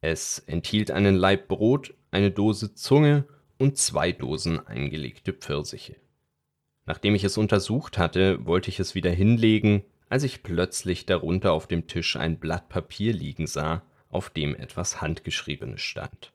Es 0.01 0.39
enthielt 0.39 0.91
einen 0.91 1.15
Laib 1.15 1.47
Brot, 1.47 1.93
eine 2.11 2.31
Dose 2.31 2.73
Zunge 2.73 3.25
und 3.59 3.77
zwei 3.77 4.11
Dosen 4.11 4.65
eingelegte 4.67 5.33
Pfirsiche. 5.33 5.95
Nachdem 6.85 7.15
ich 7.15 7.23
es 7.23 7.37
untersucht 7.37 7.97
hatte, 7.97 8.45
wollte 8.45 8.69
ich 8.69 8.79
es 8.79 8.95
wieder 8.95 9.11
hinlegen, 9.11 9.83
als 10.09 10.23
ich 10.23 10.43
plötzlich 10.43 11.05
darunter 11.05 11.53
auf 11.53 11.67
dem 11.67 11.87
Tisch 11.87 12.17
ein 12.17 12.39
Blatt 12.39 12.69
Papier 12.69 13.13
liegen 13.13 13.47
sah, 13.47 13.83
auf 14.09 14.29
dem 14.29 14.55
etwas 14.55 15.01
Handgeschriebenes 15.01 15.81
stand. 15.81 16.33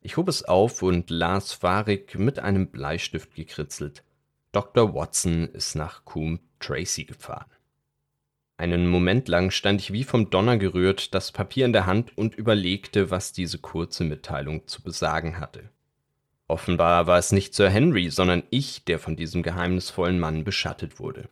Ich 0.00 0.16
hob 0.16 0.28
es 0.28 0.44
auf 0.44 0.82
und 0.82 1.10
las 1.10 1.52
fahrig 1.52 2.16
mit 2.16 2.38
einem 2.38 2.68
Bleistift 2.68 3.34
gekritzelt. 3.34 4.04
Dr. 4.52 4.94
Watson 4.94 5.48
ist 5.48 5.74
nach 5.74 6.04
Coombe 6.04 6.42
Tracy 6.60 7.04
gefahren. 7.04 7.50
Einen 8.56 8.86
Moment 8.86 9.28
lang 9.28 9.50
stand 9.50 9.82
ich 9.82 9.92
wie 9.92 10.04
vom 10.04 10.30
Donner 10.30 10.56
gerührt, 10.56 11.14
das 11.14 11.32
Papier 11.32 11.66
in 11.66 11.74
der 11.74 11.84
Hand 11.84 12.16
und 12.16 12.36
überlegte, 12.36 13.10
was 13.10 13.32
diese 13.32 13.58
kurze 13.58 14.04
Mitteilung 14.04 14.66
zu 14.66 14.82
besagen 14.82 15.38
hatte. 15.38 15.68
Offenbar 16.48 17.06
war 17.06 17.18
es 17.18 17.32
nicht 17.32 17.54
Sir 17.54 17.68
Henry, 17.70 18.10
sondern 18.10 18.44
ich, 18.50 18.84
der 18.84 18.98
von 18.98 19.16
diesem 19.16 19.42
geheimnisvollen 19.42 20.20
Mann 20.20 20.44
beschattet 20.44 21.00
wurde. 21.00 21.28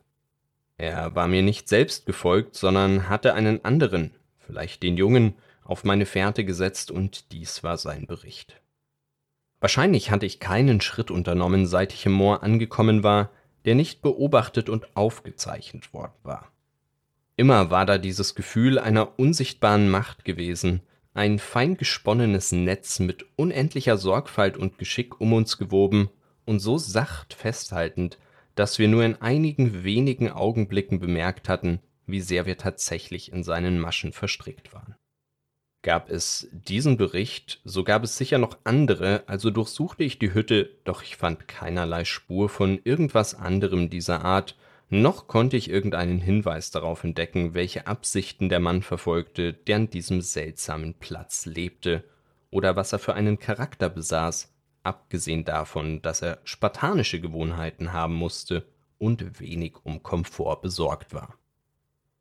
Er 0.77 1.15
war 1.15 1.27
mir 1.27 1.41
nicht 1.41 1.69
selbst 1.69 2.05
gefolgt, 2.05 2.55
sondern 2.55 3.07
hatte 3.07 3.33
einen 3.33 3.63
anderen, 3.63 4.11
vielleicht 4.39 4.83
den 4.83 4.97
Jungen, 4.97 5.35
auf 5.63 5.83
meine 5.83 6.05
Fährte 6.05 6.43
gesetzt, 6.43 6.91
und 6.91 7.31
dies 7.31 7.63
war 7.63 7.77
sein 7.77 8.07
Bericht. 8.07 8.61
Wahrscheinlich 9.61 10.11
hatte 10.11 10.25
ich 10.25 10.39
keinen 10.39 10.81
Schritt 10.81 11.09
unternommen, 11.09 11.65
seit 11.65 11.93
ich 11.93 12.05
im 12.05 12.11
Moor 12.11 12.43
angekommen 12.43 13.03
war, 13.03 13.31
der 13.63 13.73
nicht 13.73 14.01
beobachtet 14.01 14.69
und 14.69 14.95
aufgezeichnet 14.95 15.93
worden 15.93 16.13
war. 16.23 16.51
Immer 17.37 17.71
war 17.71 17.85
da 17.85 17.97
dieses 17.97 18.35
Gefühl 18.35 18.77
einer 18.77 19.17
unsichtbaren 19.17 19.89
Macht 19.89 20.23
gewesen, 20.23 20.81
ein 21.15 21.39
fein 21.39 21.77
gesponnenes 21.77 22.51
Netz 22.51 22.99
mit 22.99 23.25
unendlicher 23.37 23.97
Sorgfalt 23.97 24.57
und 24.57 24.77
Geschick 24.77 25.19
um 25.21 25.31
uns 25.33 25.57
gewoben 25.57 26.09
und 26.45 26.59
so 26.59 26.77
sacht 26.77 27.33
festhaltend, 27.33 28.19
dass 28.53 28.79
wir 28.79 28.89
nur 28.89 29.03
in 29.03 29.21
einigen 29.21 29.83
wenigen 29.83 30.29
Augenblicken 30.29 30.99
bemerkt 30.99 31.47
hatten, 31.47 31.79
wie 32.05 32.19
sehr 32.19 32.45
wir 32.45 32.57
tatsächlich 32.57 33.31
in 33.31 33.43
seinen 33.43 33.79
Maschen 33.79 34.11
verstrickt 34.11 34.73
waren. 34.73 34.95
Gab 35.83 36.09
es 36.09 36.49
diesen 36.51 36.97
Bericht, 36.97 37.61
so 37.63 37.83
gab 37.83 38.03
es 38.03 38.17
sicher 38.17 38.37
noch 38.37 38.57
andere, 38.65 39.23
also 39.27 39.51
durchsuchte 39.51 40.03
ich 40.03 40.19
die 40.19 40.33
Hütte, 40.33 40.69
doch 40.83 41.01
ich 41.01 41.15
fand 41.15 41.47
keinerlei 41.47 42.03
Spur 42.03 42.49
von 42.49 42.79
irgendwas 42.83 43.35
anderem 43.35 43.89
dieser 43.89 44.25
Art, 44.25 44.57
noch 44.89 45.27
konnte 45.27 45.57
ich 45.57 45.69
irgendeinen 45.69 46.19
Hinweis 46.19 46.71
darauf 46.71 47.03
entdecken, 47.03 47.53
welche 47.53 47.87
Absichten 47.87 48.49
der 48.49 48.59
Mann 48.59 48.81
verfolgte, 48.81 49.53
der 49.53 49.77
an 49.77 49.89
diesem 49.89 50.21
seltsamen 50.21 50.93
Platz 50.95 51.45
lebte, 51.45 52.03
oder 52.51 52.75
was 52.75 52.93
er 52.93 52.99
für 52.99 53.15
einen 53.15 53.39
Charakter 53.39 53.89
besaß, 53.89 54.53
abgesehen 54.83 55.43
davon, 55.43 56.01
dass 56.01 56.21
er 56.21 56.39
spartanische 56.43 57.19
Gewohnheiten 57.19 57.91
haben 57.91 58.13
musste 58.13 58.65
und 58.97 59.39
wenig 59.39 59.73
um 59.83 60.03
Komfort 60.03 60.61
besorgt 60.61 61.13
war. 61.13 61.37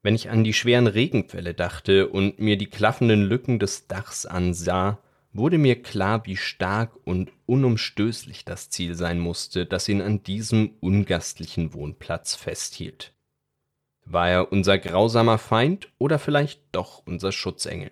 Wenn 0.02 0.14
ich 0.14 0.30
an 0.30 0.44
die 0.44 0.52
schweren 0.52 0.86
Regenfälle 0.86 1.54
dachte 1.54 2.08
und 2.08 2.38
mir 2.38 2.58
die 2.58 2.66
klaffenden 2.66 3.22
Lücken 3.22 3.58
des 3.58 3.86
Dachs 3.86 4.26
ansah, 4.26 4.98
wurde 5.34 5.58
mir 5.58 5.82
klar, 5.82 6.24
wie 6.26 6.36
stark 6.36 6.96
und 7.04 7.32
unumstößlich 7.46 8.44
das 8.44 8.70
Ziel 8.70 8.94
sein 8.94 9.18
musste, 9.18 9.66
das 9.66 9.88
ihn 9.88 10.00
an 10.00 10.22
diesem 10.22 10.70
ungastlichen 10.80 11.74
Wohnplatz 11.74 12.34
festhielt. 12.36 13.12
War 14.06 14.28
er 14.28 14.52
unser 14.52 14.78
grausamer 14.78 15.38
Feind 15.38 15.88
oder 15.98 16.18
vielleicht 16.18 16.62
doch 16.72 17.02
unser 17.04 17.32
Schutzengel? 17.32 17.90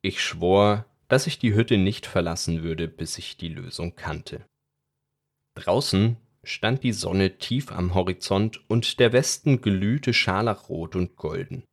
Ich 0.00 0.22
schwor, 0.22 0.86
dass 1.08 1.26
ich 1.26 1.38
die 1.38 1.54
Hütte 1.54 1.76
nicht 1.76 2.06
verlassen 2.06 2.62
würde, 2.62 2.88
bis 2.88 3.18
ich 3.18 3.36
die 3.36 3.48
Lösung 3.48 3.94
kannte. 3.96 4.46
Draußen 5.54 6.16
stand 6.42 6.82
die 6.84 6.92
Sonne 6.92 7.38
tief 7.38 7.72
am 7.72 7.94
Horizont 7.94 8.60
und 8.70 8.98
der 9.00 9.12
Westen 9.12 9.60
glühte 9.60 10.14
scharlachrot 10.14 10.96
und 10.96 11.16
golden. 11.16 11.64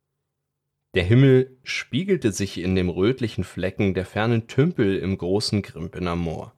Der 0.94 1.04
Himmel 1.04 1.58
spiegelte 1.64 2.32
sich 2.32 2.58
in 2.58 2.74
dem 2.74 2.88
rötlichen 2.88 3.44
Flecken 3.44 3.94
der 3.94 4.06
fernen 4.06 4.46
Tümpel 4.46 4.98
im 4.98 5.18
großen 5.18 5.62
Grimpener 5.62 6.16
Moor. 6.16 6.54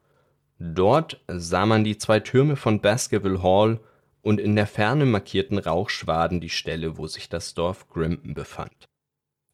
Dort 0.58 1.22
sah 1.26 1.66
man 1.66 1.84
die 1.84 1.98
zwei 1.98 2.20
Türme 2.20 2.54
von 2.56 2.80
Baskerville 2.80 3.42
Hall 3.42 3.80
und 4.22 4.38
in 4.38 4.54
der 4.54 4.66
Ferne 4.66 5.06
markierten 5.06 5.58
Rauchschwaden 5.58 6.40
die 6.40 6.50
Stelle, 6.50 6.96
wo 6.98 7.06
sich 7.06 7.28
das 7.28 7.54
Dorf 7.54 7.88
Grimpen 7.88 8.34
befand. 8.34 8.88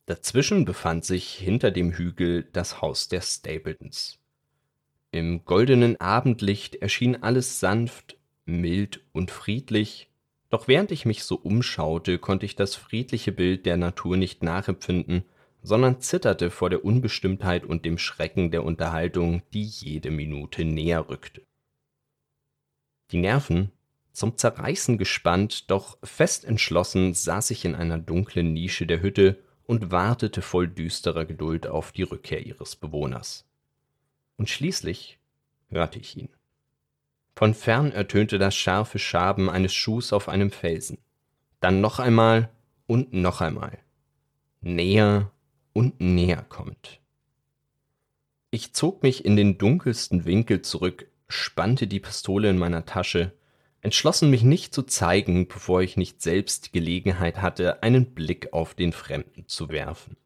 Dazwischen 0.07 0.65
befand 0.65 1.05
sich 1.05 1.33
hinter 1.33 1.71
dem 1.71 1.93
Hügel 1.93 2.49
das 2.53 2.81
Haus 2.83 3.09
der 3.09 3.23
Stapletons. 3.23 4.19
Im 5.11 5.45
goldenen 5.45 6.01
Abendlicht 6.01 6.77
erschien 6.77 7.23
alles 7.23 7.61
sanft, 7.61 8.19
mild 8.45 9.01
und 9.13 9.31
friedlich, 9.31 10.11
doch 10.51 10.69
während 10.69 10.93
ich 10.93 11.07
mich 11.07 11.25
so 11.25 11.37
umschaute, 11.37 12.19
konnte 12.19 12.47
ich 12.47 12.57
das 12.57 12.75
friedliche 12.75 13.33
Bild 13.33 13.67
der 13.67 13.77
Natur 13.77 14.17
nicht 14.17 14.43
nachempfinden, 14.43 15.25
sondern 15.63 16.01
zitterte 16.01 16.51
vor 16.51 16.71
der 16.71 16.85
Unbestimmtheit 16.85 17.65
und 17.65 17.85
dem 17.85 17.99
Schrecken 17.99 18.51
der 18.53 18.65
Unterhaltung, 18.65 19.43
die 19.53 19.65
jede 19.65 20.11
Minute 20.11 20.65
näher 20.65 21.09
rückte. 21.09 21.43
Die 23.11 23.19
Nerven, 23.19 23.73
zum 24.13 24.39
Zerreißen 24.39 24.97
gespannt, 24.97 25.71
doch 25.71 25.99
fest 26.03 26.45
entschlossen, 26.45 27.13
saß 27.13 27.51
ich 27.51 27.65
in 27.65 27.75
einer 27.75 27.99
dunklen 27.99 28.53
Nische 28.53 28.87
der 28.87 29.03
Hütte 29.03 29.43
und 29.67 29.91
wartete 29.91 30.43
voll 30.43 30.69
düsterer 30.69 31.25
Geduld 31.25 31.67
auf 31.67 31.93
die 31.93 32.05
Rückkehr 32.05 32.47
ihres 32.47 32.77
Bewohners. 32.77 33.45
Und 34.37 34.49
schließlich 34.49 35.19
hörte 35.69 35.99
ich 35.99 36.17
ihn. 36.17 36.29
Von 37.37 37.55
fern 37.55 37.93
ertönte 37.93 38.39
das 38.39 38.57
scharfe 38.57 38.99
Schaben 38.99 39.49
eines 39.49 39.75
Schuhs 39.75 40.13
auf 40.13 40.29
einem 40.29 40.51
Felsen. 40.51 40.99
Dann 41.61 41.81
noch 41.81 42.01
einmal 42.01 42.51
und 42.87 43.13
noch 43.13 43.41
einmal. 43.41 43.79
Näher 44.63 45.31
und 45.73 46.01
näher 46.01 46.45
kommt. 46.49 47.01
Ich 48.51 48.73
zog 48.73 49.03
mich 49.03 49.25
in 49.25 49.37
den 49.37 49.59
dunkelsten 49.59 50.25
Winkel 50.25 50.63
zurück, 50.63 51.09
spannte 51.29 51.87
die 51.87 52.01
Pistole 52.01 52.51
in 52.51 52.59
meiner 52.59 52.87
Tasche 52.87 53.33
entschlossen 53.87 54.31
mich 54.31 54.43
nicht 54.43 54.75
zu 54.75 54.83
zeigen, 54.83 55.47
bevor 55.47 55.81
ich 55.81 55.97
nicht 55.97 56.21
selbst 56.21 56.73
Gelegenheit 56.73 57.41
hatte, 57.41 57.85
einen 57.85 58.15
Blick 58.15 58.53
auf 58.53 58.75
den 58.75 58.93
Fremden 58.93 59.47
zu 59.47 59.69
werfen. 59.69 60.17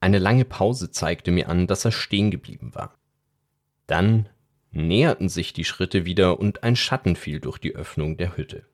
Eine 0.00 0.18
lange 0.18 0.44
Pause 0.44 0.90
zeigte 0.90 1.30
mir 1.30 1.48
an, 1.48 1.68
dass 1.68 1.84
er 1.84 1.92
stehen 1.92 2.32
geblieben 2.32 2.74
war. 2.74 2.98
Dann 3.86 4.28
näherten 4.70 5.28
sich 5.28 5.52
die 5.52 5.64
Schritte 5.64 6.04
wieder 6.04 6.38
und 6.38 6.62
ein 6.62 6.76
Schatten 6.76 7.16
fiel 7.16 7.40
durch 7.40 7.58
die 7.58 7.74
Öffnung 7.74 8.16
der 8.16 8.36
Hütte. 8.36 8.66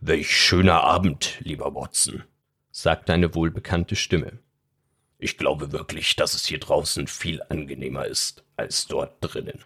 Welch 0.00 0.30
schöner 0.30 0.82
Abend, 0.82 1.36
lieber 1.40 1.74
Watson, 1.74 2.24
sagte 2.70 3.12
eine 3.12 3.34
wohlbekannte 3.34 3.96
Stimme. 3.96 4.38
Ich 5.18 5.38
glaube 5.38 5.72
wirklich, 5.72 6.16
dass 6.16 6.34
es 6.34 6.44
hier 6.44 6.60
draußen 6.60 7.06
viel 7.06 7.42
angenehmer 7.48 8.06
ist 8.06 8.44
als 8.56 8.86
dort 8.86 9.16
drinnen. 9.20 9.64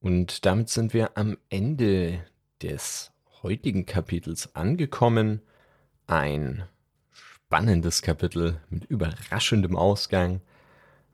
Und 0.00 0.44
damit 0.44 0.68
sind 0.68 0.94
wir 0.94 1.16
am 1.16 1.38
Ende 1.48 2.26
des 2.60 3.12
heutigen 3.42 3.86
Kapitels 3.86 4.54
angekommen. 4.56 5.42
Ein 6.08 6.64
spannendes 7.12 8.02
Kapitel 8.02 8.60
mit 8.68 8.84
überraschendem 8.86 9.76
Ausgang. 9.76 10.40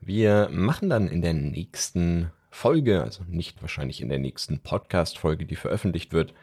Wir 0.01 0.49
machen 0.51 0.89
dann 0.89 1.07
in 1.07 1.21
der 1.21 1.33
nächsten 1.33 2.31
Folge, 2.49 3.03
also 3.03 3.23
nicht 3.27 3.61
wahrscheinlich 3.61 4.01
in 4.01 4.09
der 4.09 4.19
nächsten 4.19 4.59
Podcast-Folge, 4.59 5.45
die 5.45 5.55
veröffentlicht 5.55 6.13
wird, 6.13 6.33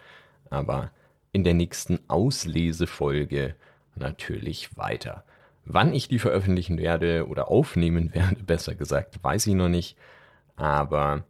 aber 0.51 0.90
in 1.33 1.45
der 1.45 1.55
nächsten 1.55 1.99
Auslesefolge 2.09 3.57
natürlich 3.95 4.77
weiter. 4.77 5.25
Wann 5.64 5.92
ich 5.92 6.09
die 6.09 6.19
veröffentlichen 6.19 6.79
werde 6.79 7.27
oder 7.27 7.49
aufnehmen 7.49 8.14
werde, 8.14 8.42
besser 8.42 8.75
gesagt, 8.75 9.23
weiß 9.23 9.47
ich 9.49 9.55
noch 9.55 9.69
nicht. 9.69 9.97
Aber 10.57 11.25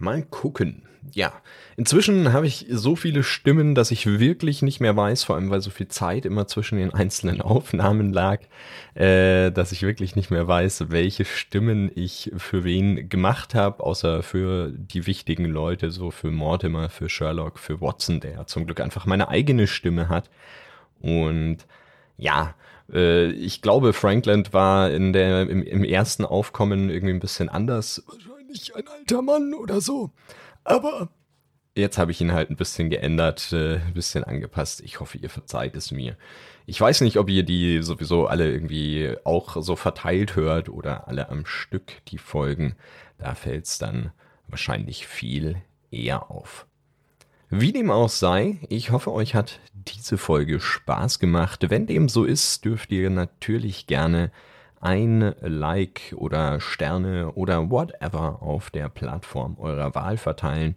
Mal 0.00 0.22
gucken. 0.22 0.82
Ja, 1.12 1.32
inzwischen 1.76 2.32
habe 2.32 2.46
ich 2.46 2.66
so 2.70 2.94
viele 2.94 3.22
Stimmen, 3.22 3.74
dass 3.74 3.90
ich 3.90 4.06
wirklich 4.06 4.62
nicht 4.62 4.80
mehr 4.80 4.96
weiß, 4.96 5.24
vor 5.24 5.36
allem 5.36 5.50
weil 5.50 5.60
so 5.60 5.70
viel 5.70 5.88
Zeit 5.88 6.24
immer 6.24 6.46
zwischen 6.46 6.78
den 6.78 6.92
einzelnen 6.92 7.40
Aufnahmen 7.42 8.12
lag, 8.12 8.40
äh, 8.94 9.50
dass 9.50 9.72
ich 9.72 9.82
wirklich 9.82 10.14
nicht 10.14 10.30
mehr 10.30 10.46
weiß, 10.46 10.90
welche 10.90 11.24
Stimmen 11.24 11.90
ich 11.94 12.30
für 12.36 12.64
wen 12.64 13.08
gemacht 13.08 13.54
habe, 13.54 13.82
außer 13.82 14.22
für 14.22 14.72
die 14.72 15.06
wichtigen 15.06 15.46
Leute, 15.46 15.90
so 15.90 16.10
für 16.10 16.30
Mortimer, 16.30 16.90
für 16.90 17.08
Sherlock, 17.08 17.58
für 17.58 17.80
Watson, 17.80 18.20
der 18.20 18.46
zum 18.46 18.66
Glück 18.66 18.80
einfach 18.80 19.06
meine 19.06 19.28
eigene 19.28 19.66
Stimme 19.66 20.08
hat. 20.08 20.30
Und 21.00 21.66
ja, 22.18 22.54
äh, 22.92 23.30
ich 23.32 23.62
glaube, 23.62 23.92
Franklin 23.92 24.44
war 24.52 24.90
in 24.90 25.12
der, 25.12 25.42
im, 25.48 25.62
im 25.62 25.84
ersten 25.84 26.24
Aufkommen 26.24 26.90
irgendwie 26.90 27.14
ein 27.14 27.20
bisschen 27.20 27.48
anders 27.48 28.04
nicht 28.50 28.74
ein 28.76 28.86
alter 28.86 29.22
Mann 29.22 29.54
oder 29.54 29.80
so. 29.80 30.10
Aber 30.64 31.08
jetzt 31.74 31.98
habe 31.98 32.10
ich 32.10 32.20
ihn 32.20 32.32
halt 32.32 32.50
ein 32.50 32.56
bisschen 32.56 32.90
geändert, 32.90 33.52
äh, 33.52 33.76
ein 33.76 33.94
bisschen 33.94 34.24
angepasst. 34.24 34.80
Ich 34.82 35.00
hoffe, 35.00 35.18
ihr 35.18 35.30
verzeiht 35.30 35.76
es 35.76 35.90
mir. 35.90 36.16
Ich 36.66 36.80
weiß 36.80 37.00
nicht, 37.00 37.16
ob 37.16 37.28
ihr 37.28 37.42
die 37.42 37.82
sowieso 37.82 38.26
alle 38.26 38.50
irgendwie 38.50 39.14
auch 39.24 39.60
so 39.62 39.76
verteilt 39.76 40.36
hört 40.36 40.68
oder 40.68 41.08
alle 41.08 41.28
am 41.28 41.46
Stück 41.46 42.04
die 42.08 42.18
Folgen. 42.18 42.76
Da 43.18 43.34
fällt 43.34 43.66
es 43.66 43.78
dann 43.78 44.12
wahrscheinlich 44.48 45.06
viel 45.06 45.62
eher 45.90 46.30
auf. 46.30 46.66
Wie 47.48 47.72
dem 47.72 47.90
auch 47.90 48.08
sei, 48.08 48.58
ich 48.68 48.92
hoffe, 48.92 49.12
euch 49.12 49.34
hat 49.34 49.58
diese 49.72 50.18
Folge 50.18 50.60
Spaß 50.60 51.18
gemacht. 51.18 51.68
Wenn 51.68 51.86
dem 51.86 52.08
so 52.08 52.24
ist, 52.24 52.64
dürft 52.64 52.92
ihr 52.92 53.10
natürlich 53.10 53.88
gerne 53.88 54.30
ein 54.80 55.34
Like 55.40 56.14
oder 56.16 56.60
Sterne 56.60 57.32
oder 57.32 57.70
whatever 57.70 58.42
auf 58.42 58.70
der 58.70 58.88
Plattform 58.88 59.56
eurer 59.58 59.94
Wahl 59.94 60.16
verteilen 60.16 60.74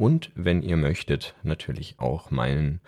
und 0.00 0.30
wenn 0.34 0.62
ihr 0.62 0.78
möchtet, 0.78 1.34
natürlich 1.42 1.96
auch 1.98 2.30
meinen 2.30 2.80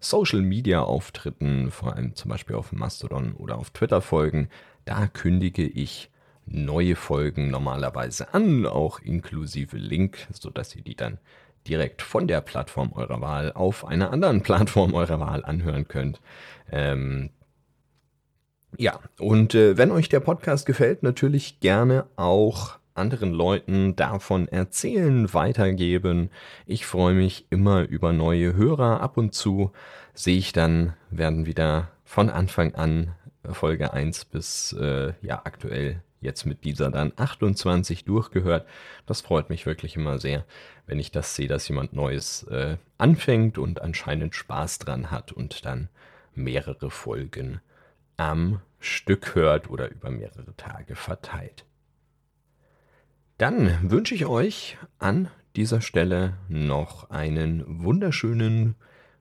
Social 0.00 0.40
Media 0.40 0.82
Auftritten, 0.82 1.70
vor 1.70 1.94
allem 1.94 2.14
zum 2.14 2.30
Beispiel 2.30 2.56
auf 2.56 2.72
Mastodon 2.72 3.32
oder 3.32 3.58
auf 3.58 3.68
Twitter 3.68 4.00
folgen. 4.00 4.48
Da 4.86 5.06
kündige 5.06 5.66
ich 5.66 6.10
neue 6.46 6.96
Folgen 6.96 7.50
normalerweise 7.50 8.32
an, 8.32 8.64
auch 8.64 8.98
inklusive 9.00 9.76
Link, 9.76 10.26
sodass 10.32 10.74
ihr 10.74 10.80
die 10.80 10.96
dann 10.96 11.18
direkt 11.68 12.00
von 12.00 12.28
der 12.28 12.40
Plattform 12.40 12.94
eurer 12.94 13.20
Wahl 13.20 13.52
auf 13.52 13.86
einer 13.86 14.10
anderen 14.10 14.42
Plattform 14.42 14.94
eurer 14.94 15.20
Wahl 15.20 15.44
anhören 15.44 15.86
könnt. 15.86 16.22
Ähm, 16.72 17.28
ja, 18.78 18.98
und 19.18 19.54
äh, 19.54 19.76
wenn 19.76 19.90
euch 19.90 20.08
der 20.08 20.20
Podcast 20.20 20.66
gefällt, 20.66 21.02
natürlich 21.02 21.60
gerne 21.60 22.06
auch 22.16 22.78
anderen 22.94 23.32
Leuten 23.32 23.96
davon 23.96 24.48
erzählen, 24.48 25.32
weitergeben. 25.34 26.30
Ich 26.66 26.86
freue 26.86 27.14
mich 27.14 27.46
immer 27.50 27.82
über 27.82 28.12
neue 28.12 28.54
Hörer. 28.54 29.00
Ab 29.00 29.16
und 29.16 29.34
zu 29.34 29.72
sehe 30.14 30.38
ich 30.38 30.52
dann, 30.52 30.94
werden 31.10 31.46
wieder 31.46 31.90
von 32.04 32.30
Anfang 32.30 32.74
an 32.74 33.14
Folge 33.50 33.92
1 33.92 34.26
bis 34.26 34.72
äh, 34.72 35.12
ja 35.22 35.42
aktuell 35.44 36.02
jetzt 36.20 36.46
mit 36.46 36.64
dieser 36.64 36.90
dann 36.90 37.12
28 37.16 38.04
durchgehört. 38.04 38.66
Das 39.06 39.20
freut 39.20 39.50
mich 39.50 39.66
wirklich 39.66 39.96
immer 39.96 40.18
sehr, 40.18 40.44
wenn 40.86 40.98
ich 40.98 41.10
das 41.10 41.34
sehe, 41.34 41.48
dass 41.48 41.68
jemand 41.68 41.92
Neues 41.92 42.44
äh, 42.44 42.78
anfängt 42.96 43.58
und 43.58 43.82
anscheinend 43.82 44.34
Spaß 44.34 44.78
dran 44.78 45.10
hat 45.10 45.32
und 45.32 45.64
dann 45.66 45.88
mehrere 46.34 46.90
Folgen 46.90 47.60
am 48.16 48.60
Stück 48.78 49.34
hört 49.34 49.70
oder 49.70 49.90
über 49.90 50.10
mehrere 50.10 50.54
Tage 50.56 50.94
verteilt. 50.94 51.64
Dann 53.38 53.90
wünsche 53.90 54.14
ich 54.14 54.26
euch 54.26 54.76
an 54.98 55.28
dieser 55.56 55.80
Stelle 55.80 56.34
noch 56.48 57.10
einen 57.10 57.64
wunderschönen 57.82 58.76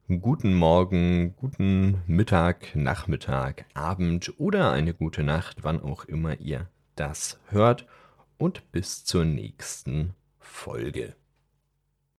guten 0.07 0.53
Morgen, 0.53 1.35
guten 1.35 2.01
Mittag, 2.07 2.75
Nachmittag, 2.75 3.65
Abend 3.73 4.33
oder 4.37 4.71
eine 4.71 4.93
gute 4.93 5.23
Nacht, 5.23 5.63
wann 5.63 5.81
auch 5.81 6.05
immer 6.05 6.39
ihr 6.39 6.69
das 6.95 7.39
hört. 7.49 7.87
Und 8.37 8.71
bis 8.71 9.05
zur 9.05 9.25
nächsten 9.25 10.13
Folge. 10.39 11.15